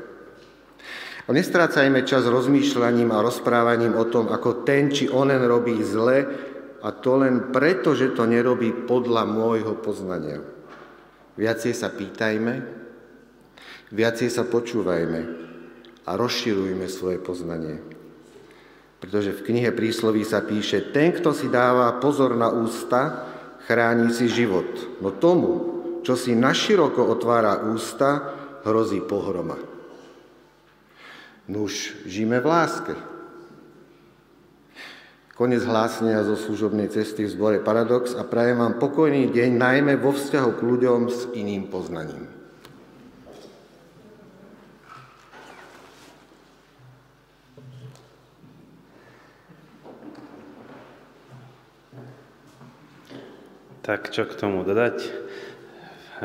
Nestrácajme 1.26 2.06
čas 2.06 2.22
rozmýšľaním 2.30 3.10
a 3.10 3.18
rozprávaním 3.18 3.98
o 3.98 4.06
tom, 4.06 4.30
ako 4.30 4.62
ten 4.62 4.94
či 4.94 5.10
onen 5.10 5.42
robí 5.42 5.74
zle, 5.82 6.22
a 6.86 6.88
to 6.94 7.18
len 7.18 7.50
preto, 7.50 7.98
že 7.98 8.14
to 8.14 8.30
nerobí 8.30 8.86
podľa 8.86 9.26
môjho 9.26 9.74
poznania. 9.82 10.38
Viacej 11.34 11.74
sa 11.74 11.90
pýtajme, 11.90 12.54
viacej 13.90 14.30
sa 14.30 14.46
počúvajme 14.46 15.20
a 16.06 16.10
rozširujme 16.14 16.86
svoje 16.86 17.18
poznanie. 17.18 17.82
Pretože 19.02 19.34
v 19.34 19.44
knihe 19.50 19.74
prísloví 19.74 20.22
sa 20.22 20.46
píše, 20.46 20.94
ten, 20.94 21.10
kto 21.10 21.34
si 21.34 21.50
dáva 21.50 21.98
pozor 21.98 22.38
na 22.38 22.54
ústa, 22.54 23.26
chráni 23.66 24.14
si 24.14 24.30
život. 24.30 25.02
No 25.02 25.10
tomu, 25.10 25.74
čo 26.06 26.14
si 26.14 26.38
naširoko 26.38 27.02
otvára 27.02 27.66
ústa, 27.66 28.30
hrozí 28.62 29.02
pohroma. 29.02 29.75
Nuž, 31.46 31.94
žijeme 32.02 32.42
v 32.42 32.46
láske. 32.50 32.94
Konec 35.38 35.62
hlásenia 35.62 36.26
zo 36.26 36.34
služobnej 36.34 36.90
cesty 36.90 37.22
v 37.22 37.30
zbore 37.30 37.58
Paradox 37.62 38.18
a 38.18 38.26
prajem 38.26 38.58
vám 38.58 38.82
pokojný 38.82 39.30
deň, 39.30 39.50
najmä 39.54 39.94
vo 39.94 40.10
vzťahu 40.10 40.50
k 40.58 40.60
ľuďom 40.66 41.00
s 41.06 41.30
iným 41.38 41.70
poznaním. 41.70 42.26
Tak 53.86 54.10
čo 54.10 54.26
k 54.26 54.34
tomu 54.34 54.66
dodať? 54.66 54.98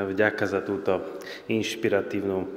Vďaka 0.01 0.49
za 0.49 0.65
túto 0.65 1.03
inšpiratívnu 1.45 2.47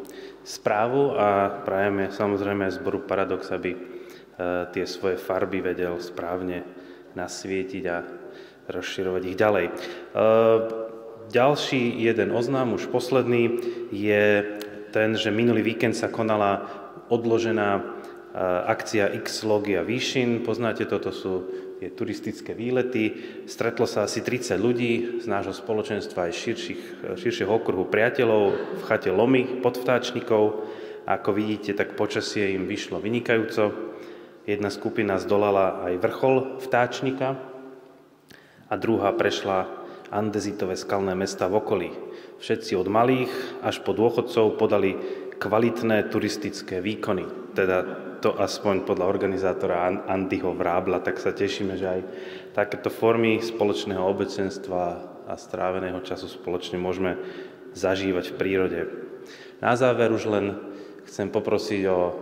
správu 0.44 1.16
a 1.16 1.48
prajeme 1.64 2.12
samozrejme 2.12 2.68
zboru 2.68 3.02
Paradox, 3.08 3.48
aby 3.48 3.72
e, 3.72 3.78
tie 4.70 4.84
svoje 4.84 5.16
farby 5.16 5.64
vedel 5.64 5.96
správne 5.98 6.62
nasvietiť 7.16 7.84
a 7.88 7.96
rozširovať 8.68 9.22
ich 9.24 9.36
ďalej. 9.40 9.66
E, 9.66 9.72
ďalší 11.32 11.96
jeden 11.96 12.36
oznám, 12.36 12.76
už 12.76 12.92
posledný, 12.92 13.56
je 13.88 14.44
ten, 14.92 15.16
že 15.16 15.32
minulý 15.32 15.64
víkend 15.64 15.96
sa 15.96 16.12
konala 16.12 16.68
odložená 17.08 17.80
e, 17.80 17.82
akcia 18.68 19.16
X 19.24 19.48
Logia 19.48 19.80
Výšin. 19.80 20.44
Poznáte, 20.44 20.84
toto 20.84 21.08
sú 21.08 21.48
tie 21.80 21.90
turistické 21.90 22.54
výlety. 22.54 23.14
Stretlo 23.44 23.84
sa 23.84 24.06
asi 24.06 24.22
30 24.22 24.56
ľudí 24.56 24.92
z 25.20 25.26
nášho 25.26 25.52
spoločenstva 25.52 26.30
aj 26.30 26.32
širších, 26.32 26.82
širšieho 27.18 27.50
okruhu 27.50 27.88
priateľov 27.90 28.42
v 28.78 28.82
chate 28.86 29.10
Lomy 29.10 29.60
pod 29.60 29.80
vtáčnikov. 29.80 30.64
A 31.04 31.20
ako 31.20 31.36
vidíte, 31.36 31.76
tak 31.76 32.00
počasie 32.00 32.56
im 32.56 32.64
vyšlo 32.64 33.02
vynikajúco. 33.02 33.74
Jedna 34.44 34.68
skupina 34.68 35.20
zdolala 35.20 35.84
aj 35.88 36.00
vrchol 36.00 36.36
vtáčnika 36.60 37.36
a 38.68 38.74
druhá 38.76 39.12
prešla 39.12 39.68
andezitové 40.12 40.76
skalné 40.76 41.16
mesta 41.16 41.48
v 41.48 41.58
okolí. 41.60 41.90
Všetci 42.40 42.76
od 42.76 42.88
malých 42.88 43.32
až 43.64 43.80
po 43.80 43.96
dôchodcov 43.96 44.60
podali 44.60 44.96
kvalitné 45.40 46.08
turistické 46.12 46.78
výkony. 46.84 47.24
Teda 47.56 48.03
to 48.24 48.32
aspoň 48.40 48.88
podľa 48.88 49.04
organizátora 49.04 50.08
Andyho 50.08 50.56
Vrábla, 50.56 51.04
tak 51.04 51.20
sa 51.20 51.36
tešíme, 51.36 51.76
že 51.76 51.84
aj 51.84 52.00
takéto 52.56 52.88
formy 52.88 53.36
spoločného 53.44 54.00
obecenstva 54.00 54.82
a 55.28 55.36
stráveného 55.36 56.00
času 56.00 56.32
spoločne 56.32 56.80
môžeme 56.80 57.20
zažívať 57.76 58.32
v 58.32 58.38
prírode. 58.40 58.80
Na 59.60 59.76
záver 59.76 60.08
už 60.08 60.24
len 60.32 60.56
chcem 61.04 61.28
poprosiť 61.28 61.82
o 61.84 62.00
e, 62.00 62.12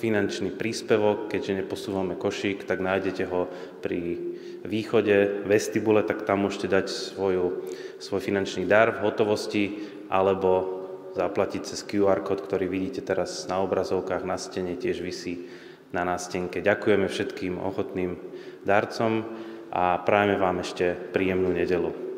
finančný 0.00 0.56
príspevok, 0.56 1.28
keďže 1.28 1.60
neposúvame 1.60 2.16
košík, 2.16 2.64
tak 2.64 2.80
nájdete 2.80 3.28
ho 3.28 3.52
pri 3.84 4.16
východe 4.64 5.44
vestibule, 5.44 6.00
tak 6.08 6.24
tam 6.24 6.48
môžete 6.48 6.72
dať 6.72 6.86
svoju, 6.88 7.68
svoj 8.00 8.20
finančný 8.24 8.64
dar 8.64 8.96
v 8.96 9.04
hotovosti 9.04 9.64
alebo 10.08 10.83
zaplatiť 11.14 11.62
cez 11.62 11.80
QR 11.86 12.20
kód, 12.26 12.42
ktorý 12.42 12.66
vidíte 12.66 13.06
teraz 13.06 13.46
na 13.46 13.62
obrazovkách, 13.62 14.26
na 14.26 14.34
stene 14.34 14.74
tiež 14.74 15.00
vysí 15.00 15.46
na 15.94 16.02
nástenke. 16.02 16.58
Ďakujeme 16.58 17.06
všetkým 17.06 17.62
ochotným 17.62 18.18
darcom 18.66 19.22
a 19.70 20.02
prajeme 20.02 20.36
vám 20.38 20.58
ešte 20.58 20.98
príjemnú 21.14 21.54
nedelu. 21.54 22.13